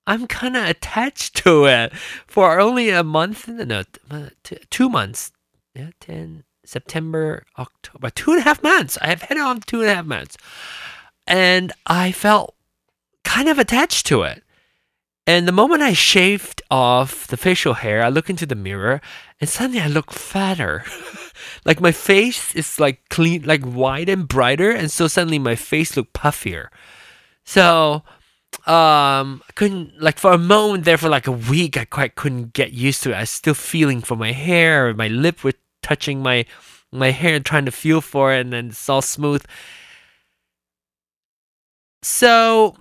I'm 0.07 0.27
kind 0.27 0.57
of 0.57 0.69
attached 0.69 1.37
to 1.45 1.67
it 1.67 1.93
for 2.27 2.59
only 2.59 2.91
a 2.91 3.05
month, 3.05 3.47
no, 3.49 3.85
uh, 4.11 4.29
two 4.71 4.88
months, 4.88 5.33
yeah, 5.75 5.91
10, 6.01 6.45
September, 6.65 7.45
October, 7.59 8.11
two 8.11 8.33
and 8.33 8.41
a 8.41 8.45
half 8.45 8.62
months. 8.62 8.99
I 9.01 9.09
have 9.09 9.23
had 9.23 9.37
it 9.37 9.41
on 9.41 9.61
two 9.61 9.81
and 9.83 9.91
a 9.91 9.95
half 9.95 10.07
months. 10.07 10.37
And 11.27 11.73
I 11.87 12.12
felt 12.12 12.55
kind 13.25 13.49
of 13.49 13.59
attached 13.59 14.07
to 14.07 14.23
it. 14.23 14.43
And 15.27 15.47
the 15.47 15.53
moment 15.53 15.83
I 15.83 15.93
shaved 15.93 16.62
off 16.71 17.29
the 17.29 17.37
facial 17.37 17.75
hair, 17.75 18.03
I 18.03 18.09
look 18.09 18.29
into 18.29 18.47
the 18.47 18.57
mirror 18.57 19.01
and 19.41 19.49
suddenly 19.49 19.81
I 19.81 19.87
look 19.87 20.11
fatter. 20.11 20.85
like 21.65 21.81
my 21.81 21.93
face 21.93 22.55
is 22.57 22.81
like 22.81 23.09
clean, 23.09 23.43
like 23.43 23.62
white 23.62 24.09
and 24.09 24.27
brighter. 24.27 24.73
And 24.73 24.91
so 24.91 25.07
suddenly 25.07 25.38
my 25.38 25.55
face 25.55 25.97
looked 25.97 26.12
puffier. 26.12 26.69
So, 27.45 28.03
um, 28.67 29.43
I 29.49 29.53
couldn't, 29.55 30.01
like 30.01 30.19
for 30.19 30.33
a 30.33 30.38
moment 30.38 30.85
there 30.85 30.99
for 30.99 31.09
like 31.09 31.27
a 31.27 31.33
week, 31.33 31.77
I 31.77 31.85
quite 31.85 32.15
couldn't 32.15 32.53
get 32.53 32.73
used 32.73 33.03
to 33.03 33.11
it. 33.11 33.17
I 33.17 33.21
was 33.21 33.31
still 33.31 33.55
feeling 33.55 34.01
for 34.01 34.17
my 34.17 34.33
hair, 34.33 34.93
my 34.95 35.09
lip 35.09 35.43
was 35.45 35.55
touching 35.83 36.23
my, 36.23 36.45
my 36.93 37.11
hair, 37.11 37.41
trying 37.41 37.65
to 37.65 37.73
feel 37.73 38.01
for 38.01 38.33
it. 38.33 38.41
And 38.41 38.53
then 38.53 38.69
it's 38.69 38.88
all 38.88 39.03
smooth. 39.03 39.45
So, 42.03 42.77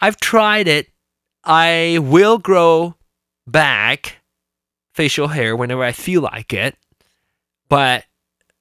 I've 0.00 0.18
tried 0.18 0.68
it 0.68 0.88
I 1.46 2.00
will 2.02 2.38
grow 2.38 2.96
back 3.46 4.16
facial 4.92 5.28
hair 5.28 5.54
whenever 5.54 5.84
I 5.84 5.92
feel 5.92 6.22
like 6.22 6.52
it, 6.52 6.76
but 7.68 8.04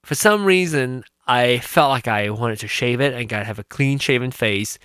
for 0.03 0.13
some 0.13 0.45
reason 0.45 1.03
I 1.25 1.57
felt 1.57 1.89
like 1.89 2.07
I 2.07 2.29
wanted 2.29 2.59
to 2.59 2.67
shave 2.67 3.01
it 3.01 3.15
and 3.15 3.27
gotta 3.27 3.45
have 3.45 3.57
a 3.57 3.63
clean 3.63 3.97
shaven 3.97 4.29
face 4.29 4.77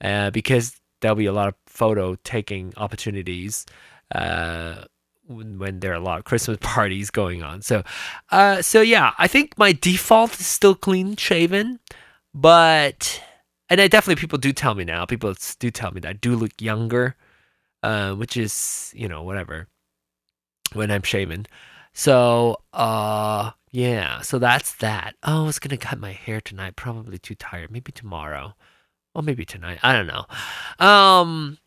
uh, 0.00 0.30
because 0.30 0.80
there'll 1.00 1.16
be 1.16 1.26
a 1.26 1.32
lot 1.32 1.48
of 1.48 1.54
photo 1.66 2.16
taking 2.24 2.72
opportunities 2.76 3.66
uh, 4.14 4.84
when, 5.28 5.80
there 5.80 5.92
are 5.92 5.96
a 5.96 6.00
lot 6.00 6.18
of 6.18 6.24
Christmas 6.24 6.58
parties 6.60 7.10
going 7.10 7.42
on. 7.42 7.62
So, 7.62 7.82
uh, 8.30 8.62
so 8.62 8.80
yeah, 8.80 9.12
I 9.18 9.26
think 9.26 9.58
my 9.58 9.72
default 9.72 10.38
is 10.38 10.46
still 10.46 10.74
clean 10.74 11.16
shaven, 11.16 11.80
but 12.34 13.22
and 13.68 13.80
I 13.80 13.88
definitely 13.88 14.20
people 14.20 14.38
do 14.38 14.52
tell 14.52 14.74
me 14.74 14.84
now. 14.84 15.04
People 15.06 15.34
do 15.58 15.70
tell 15.70 15.90
me 15.90 16.00
that 16.00 16.08
I 16.08 16.12
do 16.12 16.36
look 16.36 16.52
younger 16.60 17.16
uh, 17.86 18.14
which 18.14 18.36
is 18.36 18.92
you 18.96 19.08
know 19.08 19.22
whatever 19.22 19.68
when 20.72 20.90
I'm 20.90 21.02
shaving. 21.02 21.46
So 21.92 22.58
uh 22.72 23.52
yeah, 23.70 24.22
so 24.22 24.38
that's 24.38 24.74
that. 24.76 25.14
Oh, 25.22 25.42
I 25.44 25.46
was 25.46 25.58
gonna 25.58 25.76
cut 25.76 26.00
my 26.00 26.12
hair 26.12 26.40
tonight. 26.40 26.76
Probably 26.76 27.18
too 27.18 27.34
tired. 27.34 27.70
Maybe 27.70 27.92
tomorrow, 27.92 28.54
or 29.16 29.22
maybe 29.22 29.46
tonight. 29.46 29.78
I 29.82 29.94
don't 29.94 30.06
know. 30.06 30.26
Um, 30.86 31.58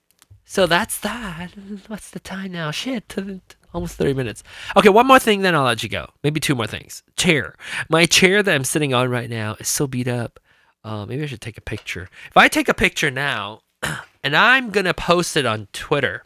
so 0.45 0.67
that's 0.67 0.99
that. 0.99 1.49
What's 1.87 2.11
the 2.11 2.19
time 2.19 2.51
now? 2.51 2.69
Shit, 2.69 3.15
almost 3.73 3.95
30 3.95 4.13
minutes. 4.13 4.43
Okay, 4.77 4.89
one 4.89 5.07
more 5.07 5.17
thing, 5.17 5.41
then 5.41 5.55
I'll 5.55 5.63
let 5.63 5.81
you 5.81 5.89
go. 5.89 6.09
Maybe 6.23 6.39
two 6.39 6.53
more 6.53 6.67
things. 6.67 7.01
Chair. 7.17 7.55
My 7.89 8.05
chair 8.05 8.43
that 8.43 8.53
I'm 8.53 8.63
sitting 8.63 8.93
on 8.93 9.09
right 9.09 9.29
now 9.29 9.55
is 9.59 9.67
so 9.67 9.87
beat 9.87 10.07
up. 10.07 10.39
Uh, 10.83 11.07
maybe 11.07 11.23
I 11.23 11.25
should 11.25 11.41
take 11.41 11.57
a 11.57 11.61
picture. 11.61 12.07
If 12.29 12.37
I 12.37 12.47
take 12.47 12.69
a 12.69 12.73
picture 12.73 13.09
now, 13.09 13.61
and 14.23 14.35
I'm 14.35 14.69
going 14.69 14.85
to 14.85 14.93
post 14.93 15.35
it 15.35 15.45
on 15.47 15.67
Twitter. 15.73 16.25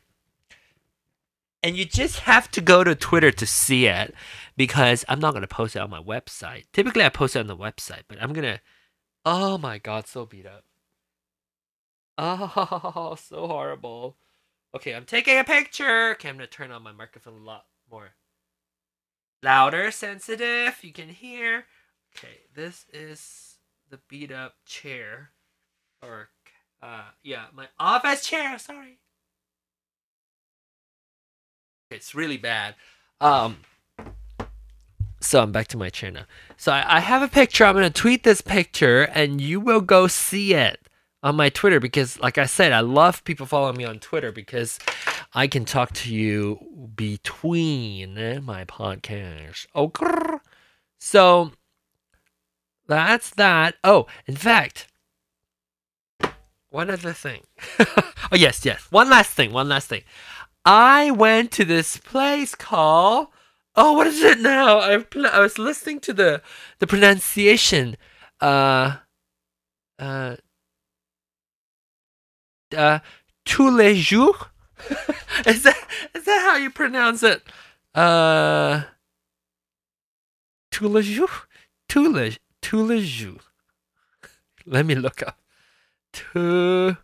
And 1.63 1.77
you 1.77 1.86
just 1.86 2.19
have 2.19 2.51
to 2.51 2.59
go 2.59 2.83
to 2.83 2.95
Twitter 2.95 3.31
to 3.31 3.45
see 3.45 3.86
it 3.86 4.13
because 4.57 5.05
I'm 5.07 5.21
not 5.21 5.31
going 5.31 5.41
to 5.41 5.47
post 5.47 5.77
it 5.77 5.81
on 5.81 5.89
my 5.89 6.01
website. 6.01 6.65
Typically, 6.73 7.05
I 7.05 7.09
post 7.09 7.38
it 7.38 7.39
on 7.39 7.47
the 7.47 7.55
website, 7.55 8.03
but 8.09 8.21
I'm 8.21 8.33
going 8.33 8.55
to. 8.55 8.59
Oh 9.25 9.57
my 9.57 9.77
god, 9.77 10.05
so 10.05 10.25
beat 10.25 10.45
up. 10.45 10.65
Oh, 12.17 13.15
so 13.19 13.47
horrible. 13.47 14.17
Okay, 14.76 14.93
I'm 14.93 15.06
taking 15.06 15.38
a 15.38 15.43
picture. 15.43 16.12
Okay, 16.12 16.30
I'm 16.30 16.39
to 16.39 16.47
turn 16.47 16.71
on 16.71 16.84
my 16.84 16.91
microphone 16.91 17.41
a 17.41 17.43
lot 17.43 17.65
more 17.91 18.12
louder, 19.41 19.91
sensitive. 19.91 20.78
You 20.82 20.93
can 20.93 21.10
hear. 21.10 21.65
Okay, 22.15 22.41
this 22.54 22.86
is 22.93 23.58
the 23.89 23.99
beat 24.10 24.32
up 24.32 24.56
chair 24.65 25.32
or 26.02 26.30
uh, 26.82 27.10
yeah, 27.23 27.45
my 27.54 27.67
office 27.80 28.26
chair. 28.26 28.58
Sorry. 28.58 28.99
It's 31.89 32.15
really 32.15 32.38
bad. 32.38 32.76
Um, 33.21 33.58
so 35.19 35.41
I'm 35.41 35.52
back 35.52 35.67
to 35.67 35.78
my 35.78 35.89
chair 35.89 36.12
now. 36.12 36.26
So 36.58 36.71
I, 36.71 36.97
I 36.97 36.99
have 36.99 37.21
a 37.21 37.28
picture. 37.28 37.65
I'm 37.65 37.76
gonna 37.76 37.89
tweet 37.89 38.23
this 38.23 38.41
picture, 38.41 39.04
and 39.04 39.39
you 39.39 39.60
will 39.60 39.82
go 39.82 40.08
see 40.08 40.54
it 40.54 40.83
on 41.23 41.38
my 41.38 41.49
Twitter 41.49 41.79
because, 41.79 42.19
like 42.19 42.38
I 42.38 42.45
said, 42.45 42.73
I 42.73 42.81
love 42.81 43.23
people 43.23 43.45
following 43.45 43.77
me 43.77 43.86
on 43.86 43.99
Twitter 43.99 44.31
because 44.31 44.77
I 45.33 45.47
can 45.47 45.63
talk 45.63 45.93
to 45.93 46.13
you 46.13 46.91
between 46.95 48.43
my 48.43 48.65
podcast. 48.65 49.65
Okay. 49.73 50.38
So 50.99 51.53
that's 52.88 53.29
that. 53.31 53.75
Oh, 53.83 54.05
in 54.27 54.36
fact, 54.36 54.88
one 56.69 56.89
other 56.89 57.13
thing. 57.13 57.41
oh 57.79 58.36
yes, 58.36 58.65
yes. 58.65 58.88
One 58.89 59.09
last 59.09 59.31
thing. 59.31 59.53
One 59.53 59.69
last 59.69 59.88
thing. 59.88 60.03
I 60.65 61.12
went 61.12 61.51
to 61.53 61.65
this 61.65 61.97
place 61.97 62.53
called. 62.55 63.27
Oh, 63.75 63.93
what 63.93 64.07
is 64.07 64.21
it 64.21 64.39
now? 64.39 64.79
I 64.79 65.03
I 65.31 65.39
was 65.39 65.57
listening 65.57 65.99
to 66.01 66.13
the 66.13 66.41
the 66.79 66.88
pronunciation. 66.88 67.95
Uh, 68.41 68.97
uh, 69.97 70.36
uh, 72.75 72.99
tous 73.45 73.75
les 73.75 73.95
jours. 73.95 74.49
is 75.45 75.63
that 75.63 75.77
is 76.13 76.25
that 76.25 76.41
how 76.41 76.57
you 76.57 76.69
pronounce 76.69 77.23
it? 77.23 77.41
Uh, 77.95 78.81
tous 80.71 80.89
les 80.89 81.03
jours. 81.03 81.47
Tous 81.88 82.12
les 82.12 82.38
tous 82.62 82.88
les 82.88 83.01
jours. 83.03 83.51
Let 84.65 84.86
me 84.86 84.95
look 84.95 85.21
up 85.23 85.36
tous 86.13 86.95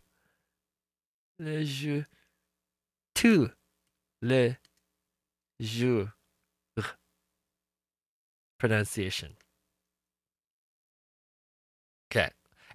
les 1.40 1.66
jours. 1.66 2.04
Tous 3.14 3.50
les 4.22 4.56
jours. 5.60 6.08
Pronunciation. 8.58 9.39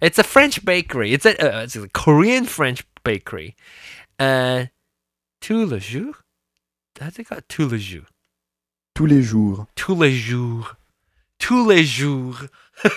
It's 0.01 0.19
a 0.19 0.23
French 0.23 0.63
bakery. 0.63 1.13
It's 1.13 1.25
a, 1.25 1.31
uh, 1.39 1.63
it's 1.63 1.75
a 1.75 1.87
Korean 1.89 2.45
French 2.45 2.83
bakery. 3.03 3.55
Uh, 4.19 4.65
tous 5.41 5.69
les 5.69 5.79
jours? 5.79 6.23
I 7.01 7.09
think 7.09 7.29
got 7.29 7.47
tous 7.49 7.69
les 7.69 7.79
jours. 7.79 8.05
Tous 8.93 9.05
les 9.05 9.21
jours. 9.21 9.67
Tous 9.75 9.95
les 9.95 10.15
jours. 10.15 10.75
Tous 11.39 11.67
les 11.67 11.83
jours. 11.83 12.47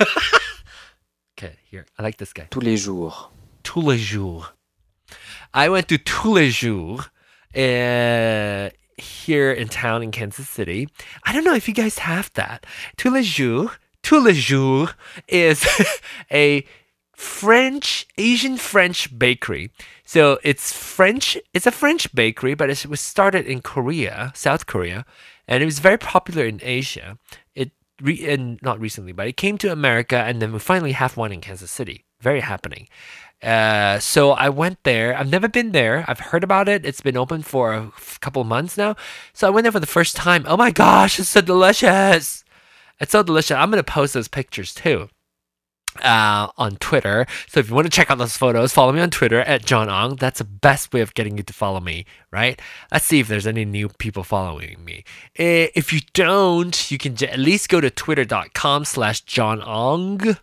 Okay, 1.39 1.55
here. 1.71 1.87
I 1.97 2.03
like 2.03 2.17
this 2.17 2.33
guy. 2.33 2.49
Tous 2.51 2.61
les 2.61 2.77
jours. 2.77 3.31
Tous 3.63 3.81
les 3.81 3.97
jours. 3.97 4.55
I 5.55 5.69
went 5.69 5.87
to 5.87 5.97
Tous 5.97 6.35
les 6.35 6.51
jours 6.51 7.11
uh, 7.55 8.71
here 8.97 9.53
in 9.53 9.69
town 9.69 10.03
in 10.03 10.11
Kansas 10.11 10.49
City. 10.49 10.89
I 11.25 11.33
don't 11.33 11.45
know 11.45 11.55
if 11.55 11.69
you 11.69 11.75
guys 11.75 11.99
have 12.01 12.33
that. 12.35 12.67
Tous 12.97 13.13
les 13.13 13.23
jours, 13.23 13.71
tous 14.03 14.21
les 14.21 14.35
jours 14.35 14.95
is 15.29 15.65
a 16.33 16.65
French, 17.19 18.07
Asian 18.17 18.57
French 18.57 19.19
bakery. 19.19 19.73
So 20.05 20.39
it's 20.45 20.73
French, 20.73 21.37
it's 21.53 21.67
a 21.67 21.73
French 21.73 22.15
bakery, 22.15 22.55
but 22.55 22.71
it 22.71 22.87
was 22.87 23.01
started 23.01 23.45
in 23.45 23.61
Korea, 23.61 24.31
South 24.37 24.67
Korea, 24.67 25.05
and 25.49 25.61
it 25.61 25.67
was 25.67 25.81
very 25.81 25.99
popular 25.99 26.45
in 26.45 26.61
Asia. 26.63 27.19
It 27.57 27.73
re- 28.01 28.25
and 28.25 28.61
not 28.63 28.79
recently, 28.79 29.11
but 29.11 29.27
it 29.27 29.37
came 29.37 29.59
to 29.59 29.73
America, 29.73 30.17
and 30.17 30.41
then 30.41 30.53
we 30.53 30.61
finally 30.61 30.93
have 30.93 31.17
one 31.17 31.33
in 31.33 31.41
Kansas 31.41 31.73
City. 31.73 32.05
Very 32.21 32.39
happening. 32.39 32.87
Uh, 33.43 33.99
so 33.99 34.31
I 34.31 34.49
went 34.49 34.85
there. 34.85 35.17
I've 35.17 35.31
never 35.31 35.49
been 35.49 35.73
there. 35.73 36.05
I've 36.07 36.21
heard 36.21 36.45
about 36.45 36.69
it. 36.69 36.87
It's 36.87 37.01
been 37.01 37.17
open 37.17 37.43
for 37.43 37.73
a 37.75 37.93
couple 38.21 38.45
months 38.45 38.77
now. 38.77 38.95
So 39.33 39.49
I 39.49 39.51
went 39.51 39.65
there 39.65 39.73
for 39.73 39.81
the 39.81 39.87
first 39.87 40.15
time. 40.15 40.45
Oh 40.47 40.57
my 40.57 40.71
gosh, 40.71 41.19
it's 41.19 41.31
so 41.31 41.41
delicious! 41.41 42.45
It's 43.01 43.13
so 43.13 43.25
delicious. 43.25 43.57
I'm 43.57 43.71
gonna 43.71 43.83
post 43.83 44.15
those 44.15 44.29
pictures 44.29 44.73
too 44.73 45.09
uh, 46.03 46.49
on 46.57 46.77
Twitter. 46.77 47.27
So 47.49 47.61
if 47.61 47.69
you 47.69 47.75
want 47.75 47.87
to 47.87 47.91
check 47.91 48.11
out 48.11 48.19
those 48.19 48.37
photos, 48.37 48.73
follow 48.73 48.93
me 48.93 49.01
on 49.01 49.11
Twitter 49.11 49.41
at 49.41 49.65
John 49.65 49.89
Ong. 49.89 50.17
That's 50.17 50.39
the 50.39 50.45
best 50.45 50.93
way 50.93 51.01
of 51.01 51.15
getting 51.15 51.37
you 51.37 51.43
to 51.43 51.53
follow 51.53 51.81
me, 51.81 52.07
right? 52.31 52.61
Let's 52.93 53.05
see 53.05 53.21
if 53.21 53.29
there's 53.29 53.47
any 53.47 53.65
new 53.65 53.89
people 53.89 54.23
following 54.25 54.85
me. 54.85 55.05
Eh, 55.37 55.69
If 55.75 55.93
you 55.93 56.01
don't, 56.13 56.91
you 56.91 56.99
can 56.99 57.17
j- 57.17 57.29
at 57.29 57.39
least 57.39 57.69
go 57.69 57.81
to 57.81 57.91
twitter.com 57.91 58.85
slash 58.85 59.23
John 59.23 59.63
Ong. 59.63 60.37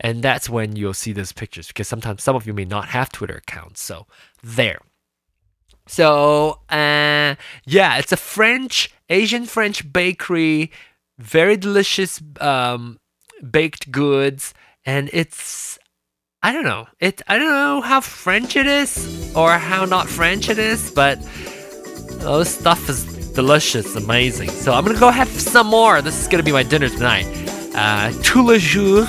And 0.00 0.22
that's 0.22 0.50
when 0.50 0.74
you'll 0.76 0.92
see 0.94 1.12
those 1.12 1.32
pictures 1.32 1.68
because 1.68 1.86
sometimes 1.88 2.22
some 2.22 2.34
of 2.36 2.46
you 2.46 2.52
may 2.52 2.64
not 2.64 2.88
have 2.88 3.10
Twitter 3.12 3.36
accounts. 3.36 3.82
So 3.82 4.06
there. 4.42 4.80
So 5.86 6.60
uh, 6.70 7.34
yeah, 7.66 7.98
it's 7.98 8.12
a 8.12 8.16
French, 8.16 8.92
Asian 9.08 9.44
French 9.46 9.92
bakery. 9.92 10.70
Very 11.18 11.56
delicious 11.56 12.20
um, 12.40 12.98
baked 13.50 13.92
goods, 13.92 14.52
and 14.84 15.10
it's 15.12 15.78
I 16.42 16.52
don't 16.52 16.64
know. 16.64 16.86
It 17.00 17.22
I 17.26 17.38
don't 17.38 17.48
know 17.48 17.80
how 17.80 18.00
French 18.00 18.56
it 18.56 18.66
is 18.66 19.32
or 19.34 19.52
how 19.52 19.84
not 19.84 20.08
French 20.08 20.48
it 20.48 20.58
is, 20.58 20.90
but 20.90 21.18
those 22.20 22.48
stuff 22.48 22.88
is 22.88 23.04
delicious, 23.32 23.96
amazing. 23.96 24.50
So 24.50 24.72
I'm 24.74 24.84
gonna 24.84 24.98
go 24.98 25.10
have 25.10 25.28
some 25.28 25.68
more. 25.68 26.02
This 26.02 26.20
is 26.20 26.28
gonna 26.28 26.42
be 26.42 26.52
my 26.52 26.62
dinner 26.62 26.88
tonight. 26.88 27.26
Uh, 27.74 28.12
tous 28.22 28.46
les 28.46 28.58
jours, 28.58 29.06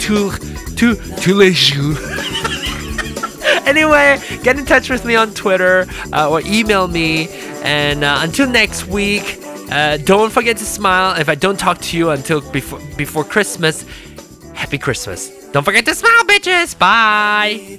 tous 0.00 0.38
tous 0.76 0.96
tous 1.20 1.34
les 1.36 1.52
jours. 1.52 1.98
anyway, 3.66 4.20
get 4.42 4.58
in 4.58 4.64
touch 4.64 4.88
with 4.90 5.04
me 5.04 5.16
on 5.16 5.34
Twitter 5.34 5.86
uh, 6.12 6.30
or 6.30 6.40
email 6.42 6.88
me. 6.88 7.28
And 7.62 8.04
uh, 8.04 8.18
until 8.20 8.48
next 8.48 8.86
week, 8.86 9.40
uh, 9.70 9.96
don't 9.98 10.30
forget 10.30 10.56
to 10.58 10.64
smile. 10.64 11.18
If 11.18 11.28
I 11.28 11.34
don't 11.34 11.58
talk 11.58 11.80
to 11.80 11.98
you 11.98 12.10
until 12.10 12.40
before 12.52 12.80
before 12.96 13.24
Christmas, 13.24 13.84
happy 14.54 14.78
Christmas. 14.78 15.30
Don't 15.52 15.64
forget 15.64 15.84
to 15.86 15.94
smile, 15.94 16.24
bitches. 16.24 16.78
Bye. 16.78 17.78